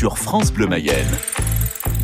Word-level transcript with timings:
sur 0.00 0.16
France 0.16 0.50
Bleu 0.50 0.66
Mayenne. 0.66 1.12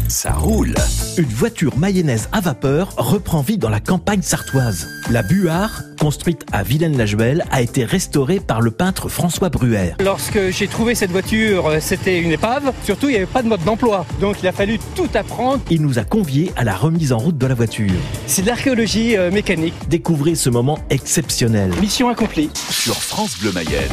Ça 0.06 0.30
roule 0.30 0.74
Une 1.16 1.24
voiture 1.28 1.78
mayonnaise 1.78 2.28
à 2.30 2.42
vapeur 2.42 2.92
reprend 2.98 3.40
vie 3.40 3.56
dans 3.56 3.70
la 3.70 3.80
campagne 3.80 4.20
sartoise. 4.20 4.86
La 5.10 5.22
Buard, 5.22 5.80
construite 5.98 6.44
à 6.52 6.62
vilaine 6.62 6.98
la 6.98 7.06
juelle 7.06 7.46
a 7.50 7.62
été 7.62 7.86
restaurée 7.86 8.38
par 8.38 8.60
le 8.60 8.70
peintre 8.70 9.08
François 9.08 9.48
Bruer. 9.48 9.94
Lorsque 10.00 10.50
j'ai 10.50 10.68
trouvé 10.68 10.94
cette 10.94 11.10
voiture, 11.10 11.68
euh, 11.68 11.78
c'était 11.80 12.20
une 12.20 12.32
épave. 12.32 12.70
Surtout, 12.84 13.06
il 13.06 13.12
n'y 13.12 13.16
avait 13.16 13.24
pas 13.24 13.42
de 13.42 13.48
mode 13.48 13.64
d'emploi. 13.64 14.04
Donc, 14.20 14.42
il 14.42 14.46
a 14.46 14.52
fallu 14.52 14.78
tout 14.94 15.08
apprendre. 15.14 15.62
Il 15.70 15.80
nous 15.80 15.98
a 15.98 16.04
conviés 16.04 16.52
à 16.56 16.64
la 16.64 16.76
remise 16.76 17.14
en 17.14 17.18
route 17.18 17.38
de 17.38 17.46
la 17.46 17.54
voiture. 17.54 17.88
C'est 18.26 18.42
de 18.42 18.48
l'archéologie 18.48 19.16
euh, 19.16 19.30
mécanique. 19.30 19.72
Découvrez 19.88 20.34
ce 20.34 20.50
moment 20.50 20.78
exceptionnel. 20.90 21.70
Mission 21.80 22.10
accomplie. 22.10 22.50
Sur 22.68 22.96
France 22.96 23.38
Bleu 23.38 23.52
Mayenne, 23.52 23.88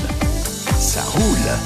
ça 0.78 1.02
roule 1.04 1.58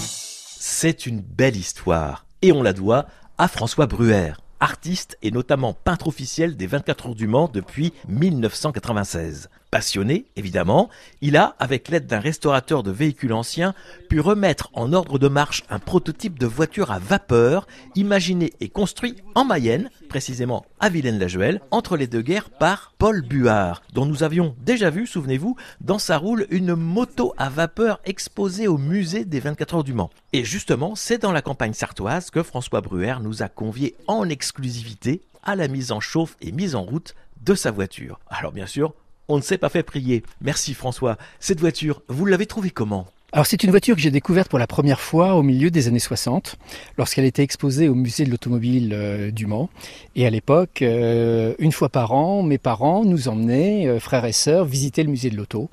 C'est 0.59 1.07
une 1.07 1.21
belle 1.21 1.55
histoire 1.55 2.26
et 2.41 2.51
on 2.51 2.61
la 2.63 2.73
doit 2.73 3.07
à 3.37 3.47
François 3.47 3.87
Bruer, 3.87 4.33
artiste 4.59 5.17
et 5.21 5.31
notamment 5.31 5.73
peintre 5.73 6.07
officiel 6.07 6.55
des 6.57 6.67
24 6.67 7.07
heures 7.07 7.15
du 7.15 7.27
Mans 7.27 7.49
depuis 7.51 7.93
1996. 8.07 9.49
Passionné, 9.69 10.27
évidemment, 10.37 10.89
il 11.19 11.35
a, 11.35 11.57
avec 11.59 11.89
l'aide 11.89 12.07
d'un 12.07 12.21
restaurateur 12.21 12.83
de 12.83 12.91
véhicules 12.91 13.33
anciens, 13.33 13.73
pu 14.09 14.21
remettre 14.21 14.69
en 14.73 14.93
ordre 14.93 15.19
de 15.19 15.27
marche 15.27 15.63
un 15.69 15.79
prototype 15.79 16.39
de 16.39 16.45
voiture 16.45 16.89
à 16.89 16.99
vapeur, 16.99 17.67
imaginé 17.95 18.53
et 18.61 18.69
construit 18.69 19.17
en 19.35 19.43
Mayenne, 19.43 19.89
précisément 20.07 20.65
à 20.79 20.87
Vilaine-la-Juelle, 20.87 21.59
entre 21.71 21.97
les 21.97 22.07
deux 22.07 22.21
guerres 22.21 22.49
par 22.49 22.93
Paul 22.97 23.21
Buard, 23.21 23.81
dont 23.93 24.05
nous 24.05 24.23
avions 24.23 24.55
déjà 24.61 24.89
vu, 24.89 25.05
souvenez-vous, 25.05 25.57
dans 25.81 25.99
sa 25.99 26.17
roule 26.17 26.47
une 26.49 26.73
moto 26.73 27.33
à 27.37 27.49
vapeur 27.49 27.99
exposée 28.05 28.69
au 28.69 28.77
musée 28.77 29.25
des 29.25 29.41
24 29.41 29.75
heures 29.75 29.83
du 29.83 29.93
Mans. 29.93 30.11
Et 30.31 30.45
justement, 30.45 30.95
c'est 30.95 31.21
dans 31.21 31.33
la 31.33 31.41
campagne 31.41 31.73
sartoise 31.73 32.29
que 32.29 32.41
François 32.41 32.79
Bruer 32.79 33.15
nous 33.21 33.43
a 33.43 33.49
conviés 33.49 33.95
en 34.07 34.29
exclusivité 34.29 35.21
à 35.43 35.57
la 35.57 35.67
mise 35.67 35.91
en 35.91 35.99
chauffe 35.99 36.37
et 36.39 36.53
mise 36.53 36.73
en 36.75 36.83
route 36.83 37.15
de 37.41 37.53
sa 37.53 37.71
voiture. 37.71 38.19
Alors 38.29 38.53
bien 38.53 38.65
sûr, 38.65 38.93
on 39.29 39.37
ne 39.37 39.41
s'est 39.41 39.57
pas 39.57 39.69
fait 39.69 39.83
prier. 39.83 40.23
Merci 40.41 40.73
François. 40.73 41.17
Cette 41.39 41.59
voiture, 41.59 42.01
vous 42.07 42.25
l'avez 42.25 42.45
trouvée 42.45 42.69
comment 42.69 43.05
alors 43.33 43.45
c'est 43.45 43.61
une 43.65 43.71
voiture 43.71 43.93
que 43.97 44.01
j'ai 44.01 44.09
découverte 44.09 44.47
pour 44.49 44.57
la 44.57 44.67
première 44.67 45.01
fois 45.01 45.35
au 45.35 45.43
milieu 45.43 45.69
des 45.69 45.89
années 45.89 45.99
60, 45.99 46.55
lorsqu'elle 46.97 47.25
était 47.25 47.43
exposée 47.43 47.89
au 47.89 47.93
musée 47.93 48.23
de 48.23 48.31
l'automobile 48.31 48.91
euh, 48.93 49.31
du 49.31 49.47
Mans. 49.47 49.69
Et 50.15 50.25
à 50.25 50.29
l'époque, 50.29 50.81
euh, 50.81 51.53
une 51.59 51.73
fois 51.73 51.89
par 51.89 52.13
an, 52.13 52.41
mes 52.41 52.57
parents 52.57 53.03
nous 53.03 53.27
emmenaient, 53.27 53.85
euh, 53.85 53.99
frères 53.99 54.23
et 54.23 54.31
sœurs, 54.31 54.63
visiter 54.63 55.03
le 55.03 55.09
musée 55.09 55.29
de 55.29 55.35
l'auto. 55.35 55.69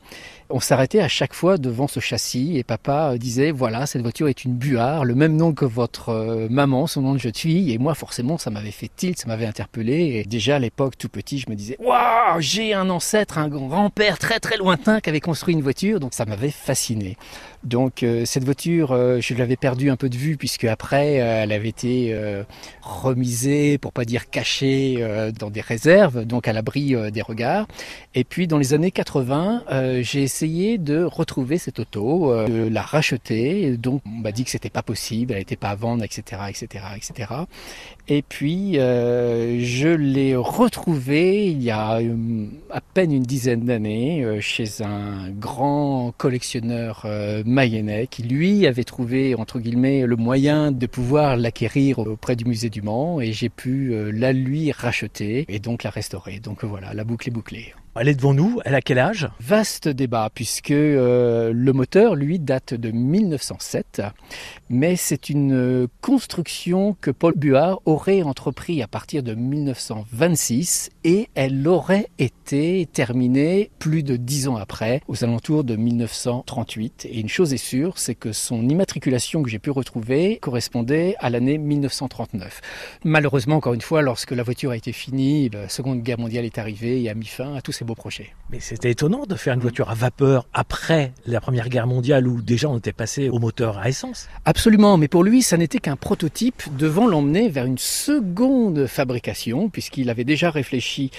On 0.50 0.60
s'arrêtait 0.60 1.00
à 1.00 1.08
chaque 1.08 1.32
fois 1.32 1.56
devant 1.56 1.88
ce 1.88 2.00
châssis 2.00 2.58
et 2.58 2.64
papa 2.64 3.12
euh, 3.12 3.16
disait 3.18 3.50
voilà 3.50 3.86
cette 3.86 4.02
voiture 4.02 4.28
est 4.28 4.44
une 4.44 4.52
buare, 4.52 5.06
le 5.06 5.14
même 5.14 5.36
nom 5.36 5.54
que 5.54 5.64
votre 5.64 6.10
euh, 6.10 6.48
maman, 6.50 6.86
son 6.86 7.00
nom 7.00 7.14
de 7.14 7.18
jeune 7.18 7.34
fille. 7.34 7.72
Et 7.72 7.78
moi 7.78 7.94
forcément 7.94 8.36
ça 8.36 8.50
m'avait 8.50 8.70
fait 8.70 8.90
tilt, 8.94 9.18
ça 9.18 9.26
m'avait 9.26 9.46
interpellé. 9.46 10.20
Et 10.20 10.24
déjà 10.24 10.56
à 10.56 10.58
l'époque 10.58 10.98
tout 10.98 11.08
petit 11.08 11.38
je 11.38 11.48
me 11.48 11.54
disais 11.56 11.76
waouh 11.80 12.40
j'ai 12.40 12.74
un 12.74 12.90
ancêtre, 12.90 13.38
un 13.38 13.48
grand-père 13.48 14.18
très 14.18 14.38
très 14.38 14.58
lointain 14.58 15.00
qui 15.00 15.08
avait 15.08 15.20
construit 15.20 15.54
une 15.54 15.62
voiture 15.62 15.98
donc 15.98 16.12
ça 16.12 16.26
m'avait 16.26 16.50
fasciné. 16.50 17.16
Donc 17.64 18.02
euh, 18.02 18.24
cette 18.24 18.44
voiture, 18.44 18.92
euh, 18.92 19.20
je 19.20 19.34
l'avais 19.34 19.56
perdue 19.56 19.90
un 19.90 19.96
peu 19.96 20.08
de 20.08 20.16
vue 20.16 20.36
puisque 20.36 20.64
après, 20.64 21.20
euh, 21.20 21.42
elle 21.42 21.52
avait 21.52 21.64
été 21.68 21.94
remisée, 22.82 23.78
pour 23.78 23.92
pas 23.92 24.04
dire 24.04 24.30
cachée, 24.30 25.02
dans 25.38 25.50
des 25.50 25.60
réserves, 25.60 26.24
donc 26.24 26.46
à 26.48 26.52
l'abri 26.52 26.94
des 27.10 27.22
regards. 27.22 27.66
Et 28.14 28.24
puis 28.24 28.46
dans 28.46 28.58
les 28.58 28.74
années 28.74 28.90
80, 28.90 29.64
j'ai 30.02 30.22
essayé 30.22 30.78
de 30.78 31.02
retrouver 31.02 31.58
cette 31.58 31.78
auto, 31.80 32.32
de 32.46 32.68
la 32.68 32.82
racheter. 32.82 33.76
Donc 33.76 34.02
on 34.06 34.20
m'a 34.20 34.32
dit 34.32 34.44
que 34.44 34.50
c'était 34.50 34.70
pas 34.70 34.82
possible, 34.82 35.32
elle 35.32 35.40
n'était 35.40 35.56
pas 35.56 35.70
à 35.70 35.74
vendre, 35.74 36.04
etc., 36.04 36.42
etc., 36.48 36.84
etc. 36.96 37.28
Et 38.08 38.22
puis 38.22 38.74
je 38.74 39.88
l'ai 39.88 40.36
retrouvée 40.36 41.46
il 41.46 41.62
y 41.62 41.70
a 41.70 42.00
à 42.70 42.80
peine 42.92 43.12
une 43.12 43.22
dizaine 43.22 43.64
d'années 43.64 44.26
chez 44.40 44.66
un 44.82 45.30
grand 45.30 46.12
collectionneur 46.16 47.06
Mayennais 47.54 48.06
qui 48.08 48.24
lui 48.24 48.66
avait 48.66 48.82
trouvé 48.84 49.34
entre 49.36 49.58
guillemets 49.60 50.02
le 50.06 50.16
moyen 50.16 50.72
de 50.72 50.86
pouvoir 50.86 51.36
l'acquérir 51.36 52.00
auprès 52.00 52.34
du 52.36 52.44
musée 52.44 52.68
du 52.68 52.82
Mans 52.82 53.20
et 53.20 53.32
j'ai 53.32 53.48
pu 53.48 53.94
euh, 53.94 54.10
la 54.10 54.32
lui 54.32 54.72
racheter 54.72 55.46
et 55.48 55.58
donc 55.60 55.84
la 55.84 55.90
restaurer. 55.90 56.40
Donc 56.40 56.64
voilà, 56.64 56.92
la 56.94 57.04
boucle 57.04 57.28
est 57.28 57.32
bouclée. 57.32 57.72
Elle 57.96 58.08
est 58.08 58.14
devant 58.16 58.34
nous, 58.34 58.58
elle 58.64 58.74
a 58.74 58.80
quel 58.82 58.98
âge 58.98 59.28
Vaste 59.38 59.86
débat, 59.86 60.28
puisque 60.34 60.72
euh, 60.72 61.52
le 61.54 61.72
moteur, 61.72 62.16
lui, 62.16 62.40
date 62.40 62.74
de 62.74 62.90
1907, 62.90 64.02
mais 64.68 64.96
c'est 64.96 65.30
une 65.30 65.52
euh, 65.54 65.86
construction 66.00 66.96
que 67.00 67.12
Paul 67.12 67.34
Buard 67.36 67.80
aurait 67.84 68.22
entrepris 68.22 68.82
à 68.82 68.88
partir 68.88 69.22
de 69.22 69.34
1926 69.34 70.90
et 71.04 71.28
elle 71.36 71.68
aurait 71.68 72.08
été 72.18 72.88
terminée 72.92 73.70
plus 73.78 74.02
de 74.02 74.16
dix 74.16 74.48
ans 74.48 74.56
après, 74.56 75.00
aux 75.06 75.22
alentours 75.22 75.62
de 75.62 75.76
1938. 75.76 77.06
Et 77.08 77.20
une 77.20 77.28
chose 77.28 77.54
est 77.54 77.58
sûre, 77.58 77.98
c'est 77.98 78.16
que 78.16 78.32
son 78.32 78.68
immatriculation 78.68 79.40
que 79.44 79.48
j'ai 79.50 79.60
pu 79.60 79.70
retrouver 79.70 80.38
correspondait 80.42 81.14
à 81.20 81.30
l'année 81.30 81.58
1939. 81.58 82.60
Malheureusement, 83.04 83.54
encore 83.54 83.74
une 83.74 83.80
fois, 83.82 84.02
lorsque 84.02 84.32
la 84.32 84.42
voiture 84.42 84.72
a 84.72 84.76
été 84.76 84.90
finie, 84.90 85.48
la 85.50 85.68
Seconde 85.68 86.02
Guerre 86.02 86.18
mondiale 86.18 86.44
est 86.44 86.58
arrivée 86.58 87.00
et 87.00 87.08
a 87.08 87.14
mis 87.14 87.26
fin 87.26 87.54
à 87.54 87.60
tous 87.60 87.70
ces 87.70 87.83
beau 87.84 87.94
projet. 87.94 88.30
Mais 88.50 88.58
c'était 88.58 88.90
étonnant 88.90 89.24
de 89.28 89.34
faire 89.36 89.54
une 89.54 89.60
voiture 89.60 89.90
à 89.90 89.94
vapeur 89.94 90.48
après 90.52 91.12
la 91.26 91.40
Première 91.40 91.68
Guerre 91.68 91.86
mondiale 91.86 92.26
où 92.26 92.42
déjà 92.42 92.68
on 92.68 92.78
était 92.78 92.92
passé 92.92 93.28
au 93.28 93.38
moteur 93.38 93.78
à 93.78 93.88
essence. 93.88 94.28
Absolument, 94.44 94.96
mais 94.96 95.08
pour 95.08 95.22
lui, 95.22 95.42
ça 95.42 95.56
n'était 95.56 95.78
qu'un 95.78 95.96
prototype 95.96 96.62
devant 96.76 97.06
l'emmener 97.06 97.48
vers 97.48 97.66
une 97.66 97.78
seconde 97.78 98.86
fabrication, 98.86 99.68
puisqu'il 99.68 100.10
avait 100.10 100.24
déjà 100.24 100.50
réfléchi 100.50 101.10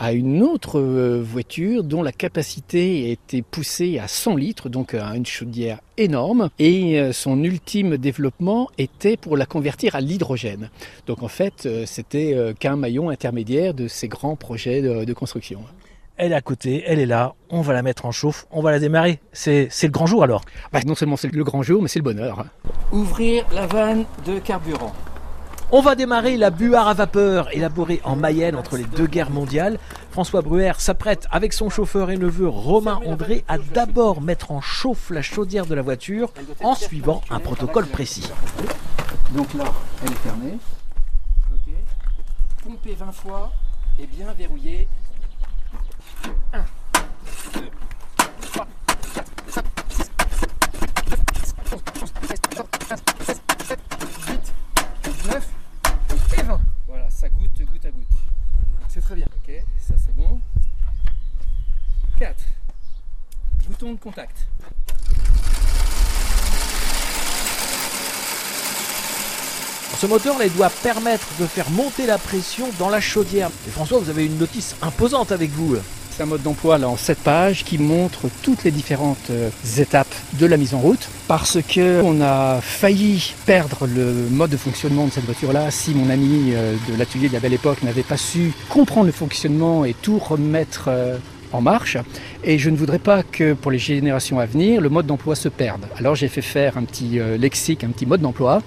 à 0.00 0.12
une 0.12 0.42
autre 0.42 0.80
euh, 0.80 1.22
voiture 1.22 1.84
dont 1.84 2.02
la 2.02 2.10
capacité 2.10 3.12
était 3.12 3.42
poussée 3.42 4.00
à 4.00 4.08
100 4.08 4.34
litres, 4.34 4.68
donc 4.68 4.92
à 4.92 5.14
une 5.14 5.24
chaudière 5.24 5.78
énorme. 5.96 6.50
Et 6.58 6.98
euh, 6.98 7.12
son 7.12 7.44
ultime 7.44 7.96
développement 7.96 8.68
était 8.76 9.16
pour 9.16 9.36
la 9.36 9.46
convertir 9.46 9.94
à 9.94 10.00
l'hydrogène. 10.00 10.70
Donc 11.06 11.22
en 11.22 11.28
fait, 11.28 11.66
euh, 11.66 11.84
c'était 11.86 12.34
qu'un 12.58 12.74
maillon 12.76 13.08
intermédiaire 13.08 13.72
de 13.72 13.86
ces 13.86 14.08
grands 14.08 14.34
projets 14.36 14.82
de, 14.82 15.12
construction 15.12 15.60
elle 16.16 16.32
est 16.32 16.36
à 16.36 16.40
côté, 16.40 16.84
elle 16.86 17.00
est 17.00 17.06
là, 17.06 17.34
on 17.50 17.60
va 17.60 17.72
la 17.72 17.82
mettre 17.82 18.06
en 18.06 18.12
chauffe, 18.12 18.46
on 18.50 18.62
va 18.62 18.70
la 18.70 18.78
démarrer. 18.78 19.20
C'est 19.32 19.68
le 19.82 19.88
grand 19.88 20.06
jour 20.06 20.22
alors 20.22 20.42
bah, 20.72 20.80
Non 20.86 20.94
seulement 20.94 21.16
c'est 21.16 21.32
le 21.32 21.44
grand 21.44 21.62
jour, 21.62 21.82
mais 21.82 21.88
c'est 21.88 21.98
le 21.98 22.04
bonheur. 22.04 22.44
Ouvrir 22.92 23.44
la 23.52 23.66
vanne 23.66 24.04
de 24.26 24.38
carburant. 24.38 24.92
On 25.72 25.80
va 25.80 25.96
démarrer 25.96 26.36
la 26.36 26.50
buare 26.50 26.86
à 26.86 26.94
vapeur, 26.94 27.48
élaborée 27.52 28.00
en 28.04 28.14
Mayenne 28.14 28.54
entre 28.54 28.76
les 28.76 28.84
deux 28.84 29.08
guerres 29.08 29.30
mondiales. 29.30 29.78
François 30.12 30.40
Bruer 30.40 30.70
s'apprête 30.78 31.26
avec 31.32 31.52
son 31.52 31.68
chauffeur 31.68 32.10
et 32.10 32.16
neveu 32.16 32.46
Romain 32.46 33.00
André 33.04 33.44
à 33.48 33.58
d'abord 33.58 34.20
mettre 34.20 34.52
en 34.52 34.60
chauffe 34.60 35.10
la 35.10 35.22
chaudière 35.22 35.66
de 35.66 35.74
la 35.74 35.82
voiture 35.82 36.32
en 36.62 36.76
suivant 36.76 37.22
un 37.28 37.40
protocole 37.40 37.86
précis. 37.86 38.30
Donc 39.32 39.52
là, 39.54 39.64
elle 40.06 40.12
est 40.12 40.16
fermée. 40.16 40.58
Pomper 42.62 42.94
20 42.96 43.12
fois 43.12 43.50
et 44.00 44.06
bien 44.06 44.32
verrouiller 44.38 44.86
Les 70.38 70.48
doit 70.48 70.70
permettre 70.70 71.26
de 71.40 71.44
faire 71.46 71.68
monter 71.70 72.06
la 72.06 72.18
pression 72.18 72.66
dans 72.78 72.88
la 72.88 73.00
chaudière. 73.00 73.50
François, 73.72 73.98
vous 73.98 74.10
avez 74.10 74.24
une 74.24 74.38
notice 74.38 74.76
imposante 74.80 75.32
avec 75.32 75.50
vous. 75.50 75.74
C'est 76.12 76.22
un 76.22 76.26
mode 76.26 76.42
d'emploi 76.44 76.78
en 76.84 76.96
7 76.96 77.18
pages 77.18 77.64
qui 77.64 77.78
montre 77.78 78.28
toutes 78.42 78.62
les 78.62 78.70
différentes 78.70 79.30
euh, 79.32 79.48
étapes 79.78 80.14
de 80.34 80.46
la 80.46 80.56
mise 80.56 80.72
en 80.72 80.78
route 80.78 81.08
parce 81.26 81.58
que 81.62 82.00
on 82.04 82.20
a 82.22 82.60
failli 82.62 83.34
perdre 83.44 83.88
le 83.92 84.28
mode 84.30 84.50
de 84.50 84.56
fonctionnement 84.56 85.04
de 85.06 85.10
cette 85.10 85.24
voiture 85.24 85.52
là 85.52 85.72
si 85.72 85.92
mon 85.96 86.08
ami 86.08 86.52
euh, 86.52 86.76
de 86.88 86.96
l'atelier 86.96 87.26
de 87.26 87.32
la 87.34 87.40
belle 87.40 87.54
époque 87.54 87.82
n'avait 87.82 88.04
pas 88.04 88.16
su 88.16 88.52
comprendre 88.68 89.06
le 89.06 89.12
fonctionnement 89.12 89.84
et 89.84 89.94
tout 90.00 90.18
remettre 90.20 90.84
euh, 90.86 91.16
en 91.52 91.60
marche 91.60 91.96
et 92.44 92.58
je 92.60 92.70
ne 92.70 92.76
voudrais 92.76 92.98
pas 93.00 93.24
que 93.24 93.52
pour 93.54 93.72
les 93.72 93.78
générations 93.78 94.38
à 94.38 94.46
venir 94.46 94.80
le 94.80 94.88
mode 94.90 95.06
d'emploi 95.06 95.34
se 95.34 95.48
perde. 95.48 95.84
Alors 95.98 96.14
j'ai 96.14 96.26
fait 96.28 96.42
faire 96.42 96.76
un 96.78 96.82
petit 96.84 97.18
lexique, 97.38 97.82
un 97.84 97.90
petit 97.90 98.06
mode 98.06 98.20
d'emploi 98.20 98.60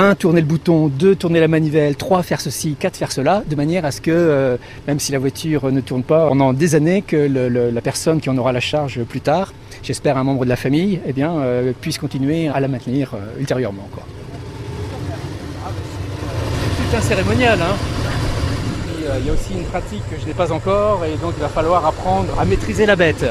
1, 0.00 0.14
tourner 0.14 0.40
le 0.40 0.46
bouton, 0.46 0.88
2, 0.88 1.14
tourner 1.14 1.40
la 1.40 1.48
manivelle, 1.48 1.94
3, 1.94 2.22
faire 2.22 2.40
ceci, 2.40 2.74
4, 2.78 2.96
faire 2.96 3.12
cela, 3.12 3.42
de 3.46 3.54
manière 3.54 3.84
à 3.84 3.90
ce 3.90 4.00
que, 4.00 4.10
euh, 4.10 4.56
même 4.88 4.98
si 4.98 5.12
la 5.12 5.18
voiture 5.18 5.70
ne 5.70 5.80
tourne 5.82 6.02
pas 6.02 6.26
pendant 6.28 6.52
des 6.54 6.74
années, 6.74 7.02
que 7.02 7.16
la 7.26 7.80
personne 7.82 8.20
qui 8.20 8.30
en 8.30 8.38
aura 8.38 8.52
la 8.52 8.60
charge 8.60 9.02
plus 9.04 9.20
tard, 9.20 9.52
j'espère 9.82 10.16
un 10.16 10.24
membre 10.24 10.44
de 10.44 10.48
la 10.48 10.56
famille, 10.56 11.00
eh 11.06 11.12
bien, 11.12 11.34
euh, 11.36 11.72
puisse 11.78 11.98
continuer 11.98 12.48
à 12.48 12.60
la 12.60 12.68
maintenir 12.68 13.12
euh, 13.14 13.38
ultérieurement. 13.38 13.88
C'est 16.76 16.90
tout 16.90 16.96
un 16.96 17.00
cérémonial. 17.06 17.58
Hein. 17.60 17.76
il 19.20 19.26
y 19.26 19.30
a 19.30 19.32
aussi 19.34 19.52
une 19.54 19.64
pratique 19.64 20.02
que 20.10 20.18
je 20.20 20.26
n'ai 20.26 20.32
pas 20.34 20.50
encore 20.52 21.04
et 21.04 21.16
donc 21.20 21.34
il 21.36 21.42
va 21.42 21.48
falloir 21.48 21.84
apprendre 21.84 22.28
à 22.40 22.44
maîtriser 22.46 22.86
la 22.86 22.96
bête 22.96 23.24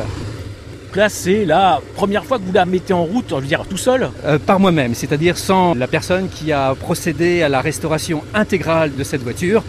là, 0.96 1.10
c'est 1.10 1.46
la 1.46 1.82
première 1.96 2.26
fois 2.26 2.38
que 2.38 2.44
vous 2.44 2.52
la 2.52 2.66
mettez 2.66 2.94
en 2.94 3.04
route, 3.04 3.26
je 3.30 3.36
veux 3.36 3.42
dire, 3.42 3.66
tout 3.70 3.78
seul 3.78 4.10
euh, 4.26 4.40
Par 4.40 4.60
moi-même, 4.60 4.94
c'est-à-dire 4.96 5.38
sans 5.38 5.74
la 5.76 5.88
personne 5.88 6.30
qui 6.30 6.52
a 6.52 6.74
procédé 6.76 7.42
à 7.44 7.50
la 7.50 7.62
restauration 7.62 8.24
intégrale 8.34 8.96
de 8.96 9.04
cette 9.04 9.22
voiture. 9.22 9.64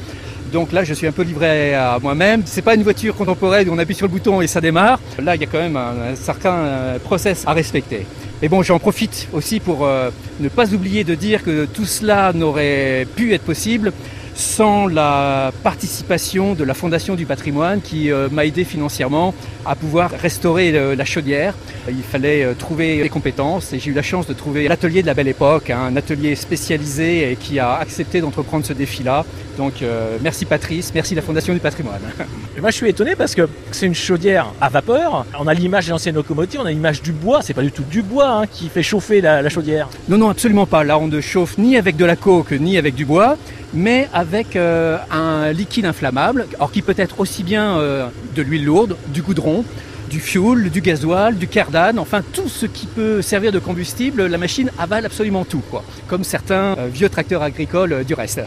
Donc 0.52 0.72
là, 0.72 0.82
je 0.82 0.92
suis 0.94 1.06
un 1.06 1.12
peu 1.12 1.22
livré 1.22 1.74
à 1.74 1.98
moi-même. 2.02 2.42
Ce 2.44 2.56
n'est 2.56 2.62
pas 2.62 2.74
une 2.74 2.82
voiture 2.82 3.14
contemporaine 3.14 3.68
où 3.68 3.72
on 3.72 3.78
appuie 3.78 3.94
sur 3.94 4.06
le 4.06 4.12
bouton 4.12 4.40
et 4.40 4.46
ça 4.48 4.60
démarre. 4.60 4.98
Là, 5.22 5.36
il 5.36 5.40
y 5.40 5.44
a 5.44 5.46
quand 5.46 5.60
même 5.60 5.76
un, 5.76 6.16
certain 6.16 6.54
euh, 6.54 6.98
process 6.98 7.44
à 7.46 7.52
respecter. 7.52 8.04
Et 8.42 8.48
bon, 8.48 8.62
j'en 8.62 8.78
profite 8.80 9.28
aussi 9.32 9.60
pour 9.60 9.84
euh, 9.84 10.10
ne 10.40 10.48
pas 10.48 10.72
oublier 10.74 11.04
de 11.04 11.14
dire 11.14 11.44
que 11.44 11.66
tout 11.66 11.84
cela 11.84 12.32
n'aurait 12.32 13.06
pu 13.16 13.32
être 13.32 13.44
possible 13.44 13.92
sans 14.34 14.86
la 14.86 15.52
participation 15.62 16.54
de 16.54 16.64
la 16.64 16.74
Fondation 16.74 17.14
du 17.14 17.26
patrimoine 17.26 17.80
qui 17.80 18.10
euh, 18.10 18.28
m'a 18.30 18.44
aidé 18.46 18.64
financièrement 18.64 19.34
à 19.66 19.74
pouvoir 19.74 20.10
restaurer 20.22 20.72
euh, 20.74 20.96
la 20.96 21.04
chaudière. 21.04 21.54
Il 21.88 22.02
fallait 22.02 22.44
euh, 22.44 22.54
trouver 22.54 23.02
les 23.02 23.08
compétences 23.08 23.72
et 23.72 23.78
j'ai 23.78 23.90
eu 23.90 23.94
la 23.94 24.02
chance 24.02 24.26
de 24.26 24.32
trouver 24.32 24.68
l'atelier 24.68 25.02
de 25.02 25.06
la 25.06 25.14
belle 25.14 25.28
époque, 25.28 25.70
un 25.70 25.96
atelier 25.96 26.34
spécialisé 26.36 27.36
qui 27.40 27.58
a 27.58 27.74
accepté 27.76 28.20
d'entreprendre 28.20 28.64
ce 28.64 28.72
défi-là. 28.72 29.24
Donc 29.58 29.84
merci 30.22 30.46
Patrice, 30.46 30.92
merci 30.94 31.14
la 31.14 31.20
Fondation 31.22 31.52
du 31.52 31.58
patrimoine. 31.60 32.00
moi 32.60 32.70
je 32.70 32.76
suis 32.76 32.88
étonné 32.88 33.14
parce 33.14 33.34
que 33.34 33.46
c'est 33.72 33.84
une 33.86 33.94
chaudière 33.94 34.52
à 34.60 34.68
vapeur. 34.70 35.26
On 35.38 35.46
a 35.46 35.52
l'image 35.54 35.86
des 35.86 35.92
anciennes 35.92 36.14
locomotives, 36.14 36.60
on 36.62 36.66
a 36.66 36.70
l'image 36.70 37.02
du 37.02 37.12
bois. 37.12 37.40
C'est 37.42 37.52
pas 37.54 37.62
du 37.62 37.72
tout 37.72 37.84
du 37.90 38.00
bois 38.02 38.30
hein, 38.42 38.46
qui 38.50 38.68
fait 38.70 38.82
chauffer 38.82 39.20
la, 39.20 39.42
la 39.42 39.48
chaudière. 39.50 39.88
Non, 40.08 40.16
non, 40.18 40.30
absolument 40.30 40.64
pas. 40.66 40.82
Là 40.84 40.98
on 40.98 41.08
ne 41.08 41.20
chauffe 41.20 41.58
ni 41.58 41.76
avec 41.76 41.96
de 41.96 42.04
la 42.06 42.16
coke 42.16 42.52
ni 42.52 42.78
avec 42.78 42.94
du 42.94 43.04
bois 43.04 43.36
mais 43.72 44.08
avec 44.12 44.56
euh, 44.56 44.98
un 45.10 45.52
liquide 45.52 45.86
inflammable, 45.86 46.46
qui 46.72 46.82
peut 46.82 46.94
être 46.96 47.20
aussi 47.20 47.42
bien 47.44 47.78
euh, 47.78 48.06
de 48.34 48.42
l'huile 48.42 48.64
lourde, 48.64 48.96
du 49.08 49.22
goudron, 49.22 49.64
du 50.08 50.18
fioul, 50.18 50.70
du 50.70 50.80
gasoil, 50.80 51.36
du 51.36 51.46
cardane, 51.46 51.98
enfin 51.98 52.20
tout 52.32 52.48
ce 52.48 52.66
qui 52.66 52.86
peut 52.86 53.22
servir 53.22 53.52
de 53.52 53.60
combustible, 53.60 54.26
la 54.26 54.38
machine 54.38 54.70
avale 54.78 55.06
absolument 55.06 55.44
tout, 55.44 55.62
quoi, 55.70 55.84
comme 56.08 56.24
certains 56.24 56.76
euh, 56.78 56.88
vieux 56.92 57.08
tracteurs 57.08 57.42
agricoles 57.42 58.04
du 58.04 58.14
reste. 58.14 58.40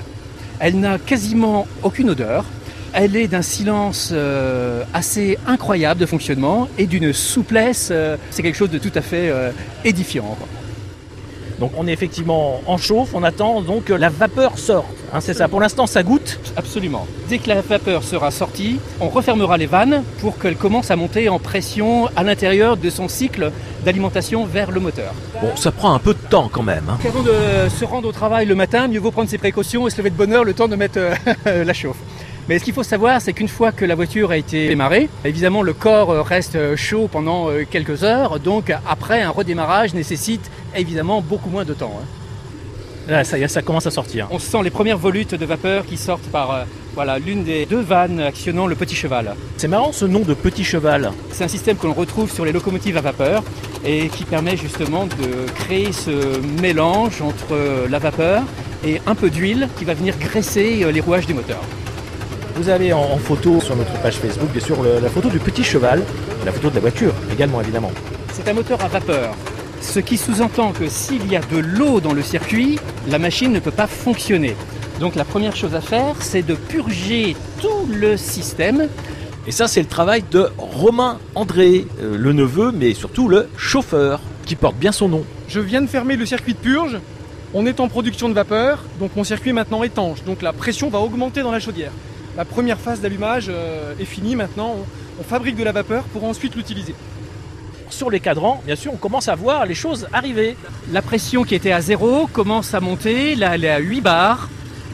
Elle 0.59 0.79
n'a 0.79 0.97
quasiment 0.97 1.67
aucune 1.83 2.09
odeur, 2.09 2.43
elle 2.91 3.15
est 3.15 3.27
d'un 3.27 3.41
silence 3.41 4.13
assez 4.93 5.39
incroyable 5.47 5.99
de 5.99 6.05
fonctionnement 6.05 6.69
et 6.77 6.85
d'une 6.85 7.11
souplesse. 7.11 7.91
c'est 8.29 8.43
quelque 8.43 8.53
chose 8.55 8.69
de 8.69 8.77
tout 8.77 8.91
à 8.93 9.01
fait 9.01 9.33
édifiant. 9.83 10.37
Donc 11.59 11.71
on 11.75 11.87
est 11.87 11.91
effectivement 11.91 12.61
en 12.67 12.77
chauffe, 12.77 13.09
on 13.15 13.23
attend 13.23 13.61
donc 13.61 13.85
que 13.85 13.93
la 13.93 14.09
vapeur 14.09 14.59
sorte. 14.59 14.85
Hein, 15.15 15.19
c'est 15.21 15.36
ça. 15.36 15.48
Pour 15.48 15.60
l'instant, 15.62 15.86
ça 15.86 16.01
goûte. 16.01 16.39
Absolument. 16.57 17.06
Dès 17.30 17.38
que 17.38 17.48
la 17.48 17.62
vapeur 17.62 18.01
sera 18.04 18.31
sortie, 18.31 18.80
on 19.00 19.10
refermera 19.10 19.57
les 19.57 19.68
vannes 19.68 20.04
pour 20.19 20.39
qu'elle 20.39 20.56
commence 20.57 20.89
à 20.89 20.95
monter 20.95 21.30
en 21.30 21.38
pression 21.38 22.10
à 22.15 22.24
l'intérieur 22.24 22.77
de 22.77 22.89
son 22.89 23.07
cycle 23.07 23.51
d'alimentation 23.86 24.44
vers 24.45 24.71
le 24.71 24.80
moteur. 24.80 25.13
Bon, 25.39 25.56
ça 25.56 25.71
prend 25.71 25.94
un 25.94 26.00
peu 26.00 26.15
de 26.15 26.19
temps 26.31 26.50
quand 26.51 26.63
même. 26.63 26.86
Hein. 26.89 26.98
Avant 27.06 27.21
de 27.21 27.69
se 27.69 27.86
rendre 27.86 28.07
au 28.07 28.12
travail 28.12 28.48
le 28.48 28.56
matin, 28.56 28.88
mieux 28.88 29.00
vaut 29.00 29.12
prendre 29.12 29.30
ses 29.30 29.38
précautions 29.38 29.86
et 29.86 29.92
se 29.92 30.00
lever 30.00 30.10
de 30.10 30.15
bonne 30.15 30.33
heure 30.33 30.44
le 30.45 30.56
temps 30.56 30.68
de 30.68 30.75
mettre 30.75 30.98
euh, 31.00 31.63
la 31.63 31.74
chauffe. 31.74 31.98
Mais 32.50 32.57
ce 32.57 32.63
qu'il 32.63 32.74
faut 32.74 32.83
savoir, 32.83 33.21
c'est 33.21 33.33
qu'une 33.33 33.48
fois 33.48 33.71
que 33.71 33.86
la 33.86 33.94
voiture 33.94 34.31
a 34.31 34.38
été 34.38 34.68
démarrée, 34.68 35.09
évidemment 35.25 35.62
le 35.62 35.74
corps 35.74 36.09
euh, 36.09 36.21
reste 36.24 36.56
euh, 36.56 36.75
chaud 36.75 37.07
pendant 37.09 37.50
quelques 37.69 38.04
heures, 38.04 38.39
donc 38.39 38.74
après 38.89 39.21
un 39.21 39.30
redémarrage 39.30 39.94
nécessite 39.94 40.50
évidemment 40.75 41.21
beaucoup 41.21 41.50
moins 41.51 41.66
de 41.66 41.75
temps. 41.75 41.94
Hein 42.01 42.06
ça, 43.47 43.61
commence 43.61 43.85
à 43.85 43.91
sortir. 43.91 44.27
On 44.31 44.39
sent 44.39 44.59
les 44.63 44.69
premières 44.69 44.97
volutes 44.97 45.35
de 45.35 45.45
vapeur 45.45 45.85
qui 45.85 45.97
sortent 45.97 46.27
par 46.31 46.51
euh, 46.53 46.63
voilà 46.95 47.19
l'une 47.19 47.44
des 47.44 47.65
deux 47.65 47.81
vannes 47.81 48.19
actionnant 48.19 48.67
le 48.67 48.75
petit 48.75 48.95
cheval. 48.95 49.35
C'est 49.57 49.67
marrant 49.67 49.91
ce 49.91 50.05
nom 50.05 50.19
de 50.21 50.33
petit 50.33 50.63
cheval. 50.63 51.11
C'est 51.31 51.44
un 51.44 51.47
système 51.50 51.77
que 51.77 51.88
l'on 51.88 51.94
retrouve 51.94 52.31
sur 52.31 52.45
les 52.45 52.51
locomotives 52.51 52.97
à 52.97 53.01
vapeur 53.01 53.44
et 53.85 54.07
qui 54.07 54.23
permet 54.23 54.57
justement 54.57 55.05
de 55.05 55.51
créer 55.55 55.91
ce 55.91 56.39
mélange 56.61 57.21
entre 57.21 57.51
euh, 57.53 57.88
la 57.89 58.00
vapeur 58.00 58.44
et 58.85 59.01
un 59.06 59.15
peu 59.15 59.29
d'huile 59.29 59.67
qui 59.77 59.85
va 59.85 59.94
venir 59.94 60.15
graisser 60.17 60.83
euh, 60.83 60.91
les 60.91 61.01
rouages 61.01 61.25
du 61.27 61.33
moteur. 61.33 61.59
Vous 62.56 62.69
avez 62.69 62.94
en, 62.94 63.17
photo 63.17 63.59
sur 63.59 63.75
notre 63.75 63.94
page 64.01 64.15
Facebook, 64.17 64.47
bien 64.51 64.63
sûr, 64.63 64.77
la 65.01 65.09
photo 65.09 65.27
du 65.27 65.39
petit 65.39 65.63
cheval, 65.63 66.03
la 66.45 66.51
photo 66.51 66.69
de 66.69 66.75
la 66.75 66.81
voiture 66.81 67.11
également, 67.31 67.59
évidemment. 67.61 67.91
C'est 68.31 68.47
un 68.47 68.53
moteur 68.53 68.79
à 68.83 68.88
vapeur 68.89 69.33
ce 69.83 70.00
qui 70.00 70.18
sous-entend 70.18 70.71
que 70.71 70.88
s'il 70.88 71.30
y 71.31 71.35
a 71.35 71.41
de 71.41 71.57
l'eau 71.57 72.00
dans 72.00 72.13
le 72.13 72.24
circuit, 72.24 72.80
la 73.09 73.19
machine 73.19 73.51
ne 73.51 73.59
peut 73.59 73.69
pas 73.69 73.85
fonctionner. 73.85 74.56
Donc 75.01 75.13
la 75.13 75.25
première 75.25 75.56
chose 75.57 75.75
à 75.75 75.81
faire, 75.81 76.15
c'est 76.21 76.41
de 76.41 76.56
purger 76.56 77.35
tout 77.62 77.88
le 77.91 78.15
système. 78.18 78.88
Et 79.45 79.51
ça, 79.51 79.68
c'est 79.68 79.81
le 79.81 79.88
travail 79.88 80.24
de 80.31 80.47
Romain 80.57 81.19
André, 81.35 81.85
euh, 82.01 82.18
le 82.18 82.31
neveu, 82.33 82.71
mais 82.71 82.94
surtout 82.95 83.27
le 83.27 83.50
chauffeur, 83.57 84.19
qui 84.45 84.56
porte 84.56 84.77
bien 84.77 84.94
son 84.94 85.09
nom. 85.09 85.25
Je 85.50 85.59
viens 85.59 85.81
de 85.81 85.88
fermer 85.88 86.15
le 86.15 86.25
circuit 86.25 86.53
de 86.53 86.59
purge. 86.59 86.97
On 87.53 87.65
est 87.68 87.80
en 87.81 87.88
production 87.89 88.30
de 88.30 88.33
vapeur, 88.33 88.80
donc 89.01 89.12
mon 89.18 89.24
circuit 89.25 89.50
est 89.51 89.53
maintenant 89.53 89.83
étanche. 89.83 90.24
Donc 90.24 90.41
la 90.41 90.53
pression 90.53 90.89
va 90.89 91.00
augmenter 91.00 91.41
dans 91.41 91.51
la 91.51 91.59
chaudière. 91.59 91.91
La 92.38 92.45
première 92.45 92.80
phase 92.80 93.00
d'allumage 93.01 93.47
euh, 93.50 93.94
est 94.00 94.06
finie 94.06 94.35
maintenant. 94.38 94.75
On 95.19 95.24
fabrique 95.24 95.57
de 95.57 95.63
la 95.63 95.71
vapeur 95.74 96.06
pour 96.06 96.24
ensuite 96.24 96.56
l'utiliser 96.56 96.95
sur 97.94 98.10
les 98.10 98.19
cadrans, 98.19 98.62
bien 98.66 98.75
sûr, 98.75 98.92
on 98.92 98.98
commence 98.98 99.30
à 99.30 99.36
voir 99.36 99.66
les 99.66 99.75
choses 99.75 100.07
arriver. 100.13 100.57
La 100.92 101.01
pression 101.01 101.44
qui 101.44 101.56
était 101.56 101.72
à 101.72 101.80
zéro 101.81 102.28
commence 102.28 102.74
à 102.74 102.80
monter, 102.80 103.36
là 103.36 103.54
elle 103.56 103.63
est 103.66 103.69
à 103.69 103.78
8 103.78 104.01
bars, 104.01 104.50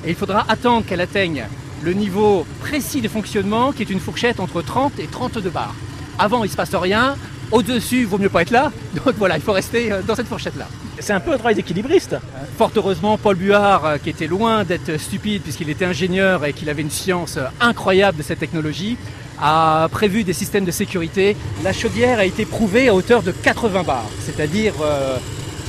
et 0.06 0.10
il 0.10 0.16
faudra 0.16 0.46
attendre 0.50 0.86
qu'elle 0.86 1.02
atteigne 1.02 1.46
le 1.82 1.94
niveau 1.94 2.46
précis 2.60 3.02
de 3.02 3.08
fonctionnement 3.08 3.72
qui 3.72 3.82
est 3.84 3.90
une 3.90 4.02
fourchette 4.02 4.40
entre 4.42 4.62
30 4.62 5.00
et 5.00 5.08
32 5.08 5.50
bars. 5.50 5.74
Avant, 6.20 6.44
il 6.44 6.48
ne 6.48 6.52
se 6.52 6.58
passe 6.58 6.76
rien, 6.76 7.16
au-dessus, 7.52 8.02
il 8.02 8.06
vaut 8.08 8.18
mieux 8.18 8.30
pas 8.30 8.42
être 8.42 8.52
là, 8.52 8.72
donc 9.06 9.16
voilà, 9.18 9.38
il 9.38 9.42
faut 9.42 9.54
rester 9.54 9.92
euh, 9.92 10.02
dans 10.06 10.16
cette 10.16 10.28
fourchette-là. 10.28 10.68
C'est 11.00 11.14
un 11.14 11.22
peu 11.22 11.32
un 11.32 11.36
travail 11.38 11.56
d'équilibriste. 11.56 12.14
Euh, 12.14 12.18
fort 12.58 12.72
heureusement, 12.76 13.18
Paul 13.18 13.36
Buard, 13.36 13.86
euh, 13.86 13.98
qui 13.98 14.10
était 14.10 14.28
loin 14.28 14.66
d'être 14.66 14.98
stupide 15.00 15.42
puisqu'il 15.42 15.70
était 15.70 15.86
ingénieur 15.86 16.44
et 16.46 16.52
qu'il 16.52 16.70
avait 16.70 16.82
une 16.82 16.92
science 16.92 17.40
incroyable 17.62 18.18
de 18.18 18.24
cette 18.24 18.40
technologie, 18.40 18.98
a 19.42 19.88
prévu 19.90 20.24
des 20.24 20.34
systèmes 20.34 20.66
de 20.66 20.72
sécurité, 20.72 21.36
la 21.64 21.72
chaudière 21.74 22.20
a 22.20 22.26
été 22.26 22.46
prouvée 22.46 22.90
à 22.90 22.94
hauteur 22.94 23.24
de 23.24 23.32
80 23.32 23.84
bars, 23.84 24.10
c'est-à-dire 24.24 24.74
euh, 24.82 25.18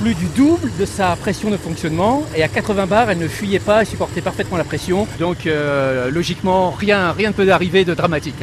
plus 0.00 0.14
du 0.14 0.26
double 0.36 0.70
de 0.78 0.84
sa 0.84 1.14
pression 1.16 1.50
de 1.50 1.56
fonctionnement. 1.56 2.22
Et 2.36 2.42
à 2.42 2.48
80 2.48 2.86
bars, 2.86 3.10
elle 3.10 3.18
ne 3.18 3.28
fuyait 3.28 3.58
pas, 3.58 3.80
elle 3.80 3.86
supportait 3.86 4.22
parfaitement 4.22 4.56
la 4.56 4.64
pression. 4.64 5.06
Donc 5.18 5.46
euh, 5.46 6.10
logiquement, 6.10 6.70
rien, 6.70 7.12
rien 7.12 7.28
ne 7.28 7.34
peut 7.34 7.50
arriver 7.52 7.84
de 7.84 7.94
dramatique. 7.94 8.40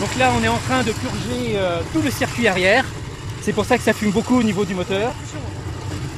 Donc 0.00 0.10
là, 0.18 0.32
on 0.38 0.42
est 0.42 0.48
en 0.48 0.58
train 0.68 0.82
de 0.82 0.90
purger 0.90 1.54
euh, 1.54 1.78
tout 1.92 2.02
le 2.02 2.10
circuit 2.10 2.48
arrière. 2.48 2.84
C'est 3.42 3.52
pour 3.52 3.64
ça 3.66 3.76
que 3.76 3.84
ça 3.84 3.92
fume 3.92 4.10
beaucoup 4.10 4.36
au 4.40 4.42
niveau 4.42 4.64
du 4.64 4.74
moteur. 4.74 5.12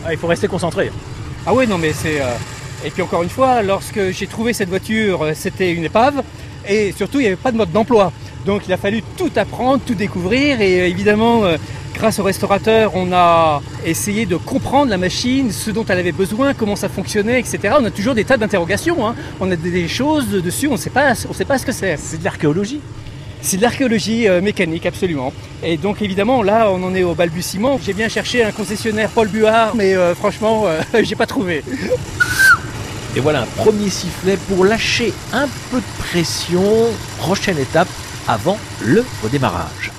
Ah, 0.07 0.13
il 0.13 0.19
faut 0.19 0.29
rester 0.29 0.49
concentré. 0.49 0.91
Ah 1.45 1.53
oui, 1.53 1.67
non 1.67 1.77
mais 1.77 1.93
c'est... 1.93 2.23
Et 2.85 2.91
puis 2.91 3.03
encore 3.03 3.23
une 3.25 3.29
fois, 3.31 3.63
lorsque 3.63 4.11
j'ai 4.13 4.27
trouvé 4.29 4.53
cette 4.53 4.69
voiture, 4.69 5.27
c'était 5.35 5.73
une 5.73 5.85
épave 5.85 6.23
et 6.69 6.93
surtout 6.93 7.19
il 7.19 7.23
n'y 7.23 7.27
avait 7.29 7.37
pas 7.37 7.53
de 7.53 7.57
mode 7.57 7.73
d'emploi. 7.73 8.13
Donc 8.45 8.63
il 8.67 8.73
a 8.73 8.77
fallu 8.77 9.03
tout 9.17 9.31
apprendre, 9.37 9.81
tout 9.85 9.95
découvrir 9.95 10.61
et 10.61 10.81
euh, 10.83 10.89
évidemment 10.89 11.45
euh, 11.45 11.57
grâce 11.95 12.19
au 12.19 12.23
restaurateur 12.23 12.93
on 12.95 13.13
a 13.13 13.61
essayé 13.85 14.27
de 14.27 14.37
comprendre 14.37 14.91
la 14.91 14.99
machine, 14.99 15.51
ce 15.51 15.71
dont 15.71 15.85
elle 15.89 15.99
avait 15.99 16.13
besoin, 16.13 16.55
comment 16.55 16.77
ça 16.77 16.89
fonctionnait, 16.89 17.41
etc. 17.41 17.75
On 17.81 17.85
a 17.85 17.91
toujours 17.91 18.15
des 18.15 18.25
tas 18.25 18.37
d'interrogations, 18.37 19.07
hein. 19.07 19.15
on 19.41 19.51
a 19.51 19.57
des 19.57 19.89
choses 19.89 20.29
dessus, 20.29 20.69
on 20.69 20.73
ne 20.73 20.77
sait 20.77 20.91
pas, 20.91 21.15
ce 21.15 21.65
que 21.67 21.73
c'est. 21.73 21.97
C'est 21.99 22.19
de 22.19 22.25
l'archéologie. 22.25 22.81
C'est 23.43 23.57
de 23.59 23.63
l'archéologie 23.63 24.29
euh, 24.29 24.41
mécanique, 24.41 24.87
absolument. 24.87 25.33
Et 25.63 25.77
donc 25.77 26.01
évidemment, 26.03 26.43
là, 26.43 26.69
on 26.71 26.83
en 26.83 26.95
est 26.95 27.03
au 27.05 27.15
balbutiement. 27.15 27.79
J'ai 27.85 27.93
bien 27.93 28.09
cherché 28.09 28.43
un 28.45 28.51
concessionnaire 28.53 29.11
Paul 29.11 29.29
Buard, 29.29 29.75
mais 29.77 29.95
franchement, 30.15 30.65
je 30.95 31.03
j'ai 31.05 31.17
pas 31.17 31.27
trouvé. 31.27 31.63
Et 33.17 33.21
voilà, 33.21 33.45
un 33.45 33.47
premier 33.65 33.89
sifflet 33.89 34.37
pour 34.47 34.67
lâcher 34.67 35.11
un 35.33 35.49
peu 35.71 35.79
de 35.79 36.03
pression. 36.11 36.63
Prochaine 37.17 37.57
étape 37.57 37.89
avant 38.29 38.59
le 38.85 39.03
redémarrage. 39.23 39.91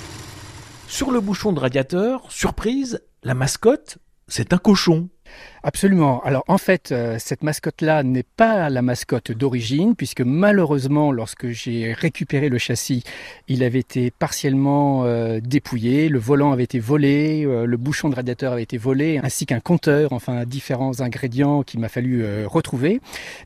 Sur 0.87 1.09
le 1.09 1.19
bouchon 1.19 1.51
de 1.51 1.59
radiateur, 1.59 2.21
surprise, 2.31 3.01
la 3.23 3.33
mascotte, 3.33 3.97
c'est 4.27 4.53
un 4.53 4.59
cochon. 4.59 5.09
Absolument. 5.67 6.21
Alors 6.23 6.45
en 6.47 6.57
fait, 6.57 6.93
euh, 6.93 7.17
cette 7.19 7.43
mascotte-là 7.43 8.01
n'est 8.03 8.23
pas 8.37 8.69
la 8.69 8.81
mascotte 8.81 9.33
d'origine, 9.33 9.97
puisque 9.97 10.21
malheureusement, 10.21 11.11
lorsque 11.11 11.49
j'ai 11.49 11.91
récupéré 11.91 12.47
le 12.47 12.57
châssis, 12.57 13.03
il 13.49 13.63
avait 13.63 13.79
été 13.79 14.09
partiellement 14.11 15.03
euh, 15.03 15.41
dépouillé, 15.43 16.07
le 16.07 16.19
volant 16.19 16.53
avait 16.53 16.63
été 16.63 16.79
volé, 16.79 17.43
euh, 17.45 17.65
le 17.65 17.75
bouchon 17.75 18.07
de 18.07 18.15
radiateur 18.15 18.53
avait 18.53 18.63
été 18.63 18.77
volé, 18.77 19.19
ainsi 19.21 19.45
qu'un 19.45 19.59
compteur, 19.59 20.13
enfin 20.13 20.45
différents 20.45 21.01
ingrédients 21.01 21.63
qu'il 21.63 21.81
m'a 21.81 21.89
fallu 21.89 22.23
retrouver. 22.45 23.01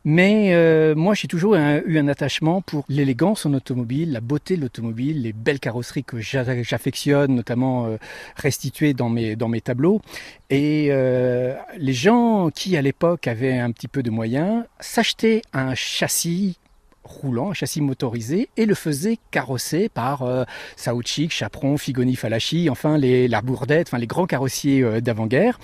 Mais 0.05 0.93
moi, 0.95 1.15
j'ai 1.15 1.27
toujours 1.27 1.55
eu 1.55 1.97
un 1.97 2.07
attachement 2.07 2.61
pour 2.61 2.85
l'élégance 2.87 3.47
en 3.47 3.53
automobile, 3.55 4.11
la 4.11 4.19
beauté 4.21 4.57
de 4.57 4.61
l'automobile, 4.61 5.23
les 5.23 5.33
belles 5.33 5.59
carrosseries 5.59 6.03
que 6.03 6.19
j'affectionne, 6.19 7.33
notamment 7.33 7.87
restituées 8.35 8.93
dans 8.93 9.09
mes, 9.09 9.35
dans 9.35 9.47
mes 9.47 9.61
tableaux. 9.61 10.01
Et 10.49 10.89
les 11.77 11.93
gens 11.93 12.10
qui, 12.55 12.75
à 12.77 12.81
l'époque, 12.81 13.27
avait 13.27 13.57
un 13.57 13.71
petit 13.71 13.87
peu 13.87 14.03
de 14.03 14.09
moyens, 14.09 14.65
s'achetaient 14.79 15.41
un 15.53 15.75
châssis 15.75 16.57
roulant, 17.11 17.53
châssis 17.53 17.81
motorisé, 17.81 18.49
et 18.57 18.65
le 18.65 18.73
faisait 18.75 19.17
carrosser 19.29 19.89
par 19.89 20.19
Sao 20.19 20.27
euh, 20.27 20.45
Saouchik, 20.75 21.31
Chaperon, 21.31 21.77
Figoni, 21.77 22.15
Falachi, 22.15 22.69
enfin 22.69 22.97
les, 22.97 23.27
la 23.27 23.41
enfin 23.47 23.97
les 23.97 24.07
grands 24.07 24.25
carrossiers 24.25 24.83
euh, 24.83 25.01
d'avant-guerre, 25.01 25.59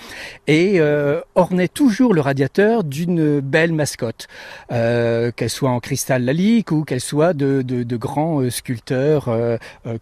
et 0.48 0.80
euh, 0.80 1.22
ornait 1.36 1.68
toujours 1.68 2.14
le 2.14 2.22
radiateur 2.22 2.84
d'une 2.84 3.40
belle 3.40 3.74
mascotte, 3.74 4.28
qu'elle 4.70 5.50
soit 5.50 5.70
en 5.70 5.80
cristal 5.80 6.24
lalique 6.24 6.72
ou 6.72 6.84
qu'elle 6.84 7.02
soit 7.02 7.34
de, 7.34 7.66
grands 7.98 8.50
sculpteurs 8.50 9.30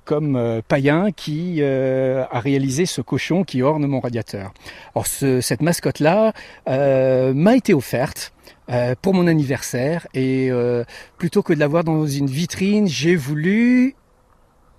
comme 0.06 0.62
Payen 0.68 1.12
qui 1.12 1.62
a 1.64 2.28
réalisé 2.40 2.86
ce 2.86 3.02
cochon 3.02 3.44
qui 3.44 3.62
orne 3.62 3.86
mon 3.86 4.00
radiateur. 4.00 4.54
Or 4.96 5.06
cette 5.08 5.62
mascotte-là 5.62 6.34
m'a 6.68 7.56
été 7.56 7.74
offerte 7.74 8.34
euh, 8.72 8.96
pour 9.00 9.14
mon 9.14 9.28
anniversaire. 9.28 10.08
Et 10.16 10.48
euh, 10.50 10.84
plutôt 11.18 11.44
que 11.44 11.54
de 11.54 11.60
l'avoir 11.60 11.84
dans 11.84 12.08
une 12.08 12.28
vitrine, 12.28 12.88
j'ai 12.88 13.16
voulu 13.16 13.96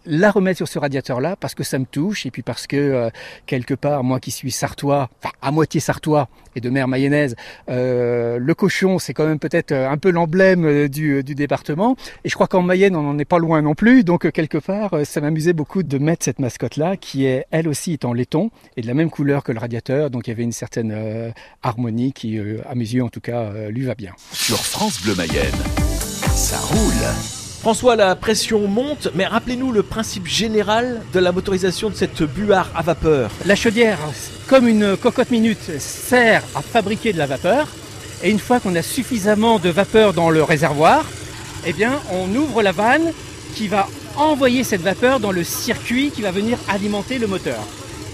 la 0.07 0.31
remettre 0.31 0.57
sur 0.59 0.69
ce 0.69 0.79
radiateur-là 0.79 1.37
parce 1.37 1.55
que 1.55 1.65
ça 1.65 1.79
me 1.79 1.85
touche 1.85 2.27
et 2.27 2.31
puis 2.31 2.43
parce 2.43 2.67
que 2.67 2.77
euh, 2.77 3.11
quelque 3.45 3.75
part, 3.75 4.05
moi 4.05 4.21
qui 4.21 4.31
suis 4.31 4.51
sartois, 4.51 5.11
enfin 5.23 5.33
à 5.43 5.51
moitié 5.51 5.81
sartois 5.81 6.29
et 6.55 6.61
de 6.61 6.71
mère 6.71 6.89
mayonnaise, 6.89 7.35
euh, 7.69 8.39
le 8.39 8.55
cochon 8.55 8.99
c'est 8.99 9.13
quand 9.13 9.27
même 9.27 9.39
peut-être 9.39 9.73
euh, 9.73 9.89
un 9.91 9.99
peu 9.99 10.11
l'emblème 10.11 10.89
du, 10.89 11.23
département 11.25 11.97
et 12.25 12.29
je 12.29 12.35
crois 12.35 12.47
qu'en 12.47 12.63
Mayenne 12.63 12.95
on 12.97 13.03
n'en 13.03 13.19
est 13.19 13.25
pas 13.25 13.39
loin 13.39 13.61
non 13.63 13.75
plus 13.75 14.05
donc 14.05 14.31
quelque 14.31 14.59
part 14.59 14.91
ça 15.05 15.21
m'amusait 15.21 15.53
beaucoup 15.53 15.83
de 15.83 15.99
mettre 15.99 16.25
cette 16.25 16.39
mascotte-là 16.39 16.97
qui 16.97 17.27
est 17.27 17.45
elle 17.51 17.69
aussi 17.69 17.93
est 17.93 18.05
en 18.05 18.13
laiton 18.13 18.51
et 18.77 18.83
de 18.83 18.87
la 18.87 18.95
même 18.95 19.11
couleur 19.11 19.43
que 19.43 19.53
le 19.53 19.59
radiateur 19.59 20.11
donc 20.11 20.29
il 20.29 20.31
y 20.31 20.33
avait 20.33 20.45
une 20.45 20.53
certaine 20.53 21.33
harmonie 21.63 22.13
qui 22.13 22.39
à 22.39 22.75
mes 22.75 22.85
yeux 22.95 23.03
en 23.03 23.09
tout 23.09 23.21
cas 23.21 23.53
lui 23.69 23.85
va 23.85 23.95
bien. 23.95 24.13
Sur 24.33 24.59
France 24.59 25.03
Bleu 25.03 25.15
Mayenne, 25.17 25.53
ça 26.35 26.59
roule 26.59 27.43
François, 27.67 27.97
la 27.97 28.15
pression 28.15 28.69
monte, 28.69 29.09
mais 29.17 29.27
rappelez-nous 29.27 29.73
le 29.73 29.83
principe 29.83 30.29
général 30.29 31.01
de 31.13 31.19
la 31.19 31.33
motorisation 31.33 31.91
de 31.91 31.97
cette 31.97 32.23
buare 32.23 32.71
à 32.77 32.83
vapeur. 32.83 33.29
La 33.45 33.57
chaudière, 33.57 33.99
comme 34.47 34.69
une 34.69 34.97
cocotte 34.97 35.33
minute, 35.33 35.81
sert 35.81 36.45
à 36.55 36.63
fabriquer 36.63 37.13
de 37.13 37.19
la 37.19 37.27
vapeur. 37.27 37.67
Et 38.23 38.31
une 38.31 38.39
fois 38.39 38.61
qu'on 38.61 38.77
a 38.77 38.83
suffisamment 38.83 39.59
de 39.59 39.69
vapeur 39.69 40.13
dans 40.13 40.31
le 40.31 40.45
réservoir, 40.45 41.05
eh 41.67 41.73
bien, 41.73 42.01
on 42.13 42.33
ouvre 42.37 42.63
la 42.63 42.71
vanne 42.71 43.13
qui 43.57 43.67
va 43.67 43.89
envoyer 44.17 44.63
cette 44.63 44.83
vapeur 44.83 45.19
dans 45.19 45.33
le 45.33 45.43
circuit 45.43 46.13
qui 46.13 46.23
va 46.23 46.31
venir 46.31 46.59
alimenter 46.69 47.19
le 47.19 47.27
moteur. 47.27 47.59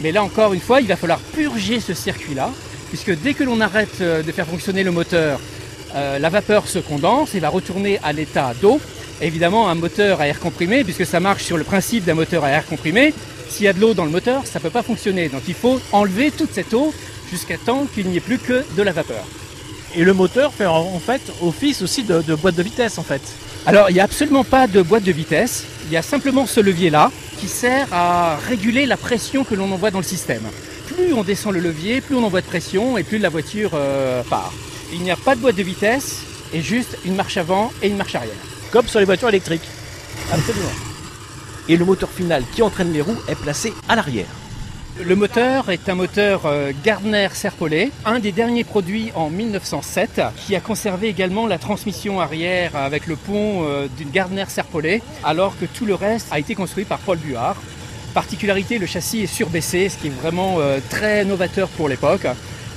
Mais 0.00 0.12
là 0.12 0.23
encore 0.23 0.54
une 0.54 0.62
fois, 0.62 0.80
il 0.80 0.87
va 0.88 0.97
falloir 0.97 1.18
purger 1.18 1.78
ce 1.80 1.92
circuit-là, 1.92 2.49
puisque 2.88 3.14
dès 3.21 3.35
que 3.35 3.44
l'on 3.44 3.61
arrête 3.61 4.00
euh, 4.00 4.23
de 4.23 4.32
faire 4.32 4.47
fonctionner 4.47 4.82
le 4.82 4.92
moteur, 4.92 5.38
euh, 5.94 6.18
la 6.18 6.30
vapeur 6.30 6.66
se 6.66 6.78
condense 6.78 7.35
et 7.35 7.38
va 7.38 7.50
retourner 7.50 7.99
à 8.02 8.14
l'état 8.14 8.54
d'eau 8.62 8.80
évidemment 9.21 9.69
un 9.69 9.75
moteur 9.75 10.21
à 10.21 10.26
air 10.28 10.38
comprimé, 10.40 10.85
puisque 10.85 11.04
ça 11.04 11.21
marche 11.21 11.45
sur 11.45 11.59
le 11.59 11.64
principe 11.64 12.04
d'un 12.04 12.14
moteur 12.14 12.45
à 12.45 12.50
air 12.50 12.66
comprimé. 12.66 13.12
S'il 13.49 13.66
y 13.66 13.69
a 13.69 13.73
de 13.73 13.81
l'eau 13.81 13.95
dans 13.95 14.04
le 14.04 14.11
moteur, 14.11 14.47
ça 14.47 14.59
ne 14.59 14.62
peut 14.62 14.71
pas 14.71 14.83
fonctionner. 14.83 15.28
Donc 15.28 15.42
il 15.49 15.54
faut 15.54 15.81
enlever 15.92 16.31
toute 16.31 16.52
cette 16.52 16.73
eau 16.73 16.95
jusqu'à 17.31 17.59
temps 17.59 17.87
qu'il 17.92 18.07
n'y 18.09 18.16
ait 18.16 18.21
plus 18.21 18.38
que 18.38 18.64
de 18.76 18.83
la 18.83 18.92
vapeur. 18.92 19.25
Et 19.95 20.04
le 20.04 20.14
moteur 20.14 20.54
fait 20.54 20.64
en 20.66 20.99
fait 20.99 21.21
office 21.42 21.83
aussi 21.83 22.02
de, 22.02 22.35
boîte 22.35 22.54
de 22.54 22.62
vitesse 22.62 22.97
en 22.99 23.02
fait. 23.02 23.21
Alors 23.66 23.90
il 23.90 23.95
n'y 23.95 24.00
a 24.00 24.04
absolument 24.04 24.45
pas 24.45 24.66
de 24.66 24.81
boîte 24.81 25.04
de 25.04 25.12
vitesse, 25.12 25.64
il 25.87 25.92
y 25.92 25.97
a 25.97 26.02
simplement 26.02 26.47
ce 26.47 26.61
levier-là 26.61 27.11
qui 27.38 27.47
sert 27.49 27.87
à 27.92 28.37
réguler 28.49 28.87
la 28.87 28.97
pression 28.97 29.45
que 29.45 29.54
l'on 29.54 29.71
envoie 29.71 29.90
dans 29.90 29.99
le 29.99 30.04
système. 30.04 30.42
Plus 30.87 31.12
on 31.12 31.23
descend 31.23 31.52
le 31.52 31.61
levier, 31.61 32.00
plus 32.00 32.16
on 32.16 32.25
envoie 32.25 32.40
de 32.40 32.47
pression 32.47 32.97
et 32.99 33.02
plus 33.02 33.19
la 33.19 33.28
voiture 33.28 33.73
euh, 33.75 34.23
part. 34.25 34.52
Il 34.92 35.00
n'y 35.02 35.11
a 35.11 35.16
pas 35.16 35.35
de 35.35 35.40
boîte 35.40 35.57
de 35.57 35.62
vitesse 35.62 36.23
et 36.54 36.61
juste 36.62 36.99
une 37.04 37.14
marche 37.14 37.37
avant 37.37 37.71
et 37.83 37.88
une 37.88 37.97
marche 37.97 38.14
arrière 38.14 38.35
comme 38.73 38.88
sur 38.88 38.99
les 38.99 39.05
voitures 39.05 39.29
électriques. 39.29 39.69
Absolument. 40.33 40.73
Et 41.69 41.76
le 41.76 41.85
moteur 41.85 42.09
final 42.09 42.43
qui 42.55 42.62
entraîne 42.62 42.93
les 42.93 43.02
roues 43.02 43.19
est 43.29 43.35
placé 43.38 43.73
à 43.88 43.95
l'arrière. 43.95 44.26
Le 45.02 45.14
moteur 45.14 45.71
est 45.71 45.88
un 45.88 45.95
moteur 45.95 46.43
euh, 46.45 46.73
Gardner 46.85 47.29
Serpollet, 47.33 47.91
un 48.05 48.19
des 48.19 48.33
derniers 48.33 48.64
produits 48.64 49.11
en 49.14 49.31
1907, 49.31 50.21
qui 50.37 50.57
a 50.57 50.61
conservé 50.61 51.09
également 51.09 51.47
la 51.47 51.59
transmission 51.59 52.21
arrière 52.21 52.75
avec 52.76 53.07
le 53.07 53.17
pont 53.17 53.62
euh, 53.64 53.88
d'une 53.97 54.11
Gardner 54.11 54.45
Serpollet, 54.49 55.02
alors 55.25 55.55
que 55.59 55.64
tout 55.67 55.87
le 55.87 55.95
reste 55.95 56.29
a 56.31 56.38
été 56.38 56.55
construit 56.55 56.85
par 56.85 56.99
Paul 56.99 57.19
Buard. 57.19 57.57
Particularité, 58.12 58.79
le 58.79 58.87
châssis 58.87 59.21
est 59.23 59.26
surbaissé, 59.35 59.88
ce 59.88 59.97
qui 59.97 60.09
est 60.09 60.21
vraiment 60.23 60.57
euh, 60.59 60.79
très 60.91 61.25
novateur 61.25 61.69
pour 61.69 61.88
l'époque 61.88 62.26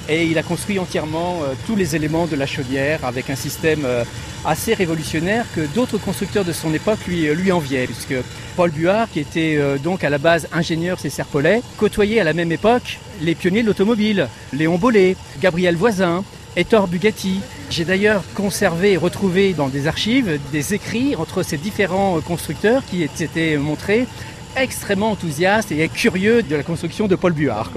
et 0.08 0.26
il 0.28 0.38
a 0.38 0.44
construit 0.44 0.78
entièrement 0.80 1.40
euh, 1.44 1.54
tous 1.66 1.76
les 1.76 1.96
éléments 1.96 2.26
de 2.28 2.36
la 2.36 2.46
chaudière 2.46 3.04
avec 3.04 3.30
un 3.30 3.36
système 3.36 3.84
euh, 3.86 4.04
assez 4.46 4.74
révolutionnaire 4.74 5.46
que 5.56 5.62
d'autres 5.62 5.98
constructeurs 5.98 6.46
de 6.46 6.54
son 6.54 6.74
époque 6.74 7.00
lui, 7.08 7.28
euh, 7.28 7.34
lui 7.34 7.52
enviaient, 7.52 7.88
puisque 7.88 8.14
Paul 8.56 8.70
Buard, 8.72 9.10
qui 9.12 9.20
était 9.20 9.60
donc 9.84 10.06
à 10.06 10.10
la 10.10 10.18
base 10.18 10.48
ingénieur 10.54 10.98
chez 10.98 11.10
Serpollet, 11.10 11.62
côtoyait 11.78 12.22
à 12.22 12.24
la 12.24 12.32
même 12.34 12.52
époque 12.54 13.00
les 13.22 13.36
pionniers 13.36 13.64
de 13.64 13.68
l'automobile, 13.68 14.30
Léon 14.54 14.78
Bollet, 14.78 15.18
Gabriel 15.42 15.76
Voisin, 15.76 16.24
Hector 16.56 16.88
Bugatti. 16.88 17.42
J'ai 17.70 17.84
d'ailleurs 17.84 18.24
conservé 18.34 18.94
et 18.94 18.98
retrouvé 18.98 19.52
dans 19.52 19.68
des 19.68 19.88
archives 19.88 20.40
des 20.54 20.74
écrits 20.74 21.18
entre 21.18 21.44
ces 21.44 21.58
différents 21.58 22.22
constructeurs 22.22 22.84
qui 22.90 23.04
étaient 23.04 23.58
montrés 23.58 24.08
extrêmement 24.56 25.12
enthousiastes 25.12 25.74
et 25.74 25.90
curieux 25.90 26.42
de 26.42 26.56
la 26.56 26.64
construction 26.64 27.08
de 27.08 27.16
Paul 27.18 27.34
Buard 27.34 27.72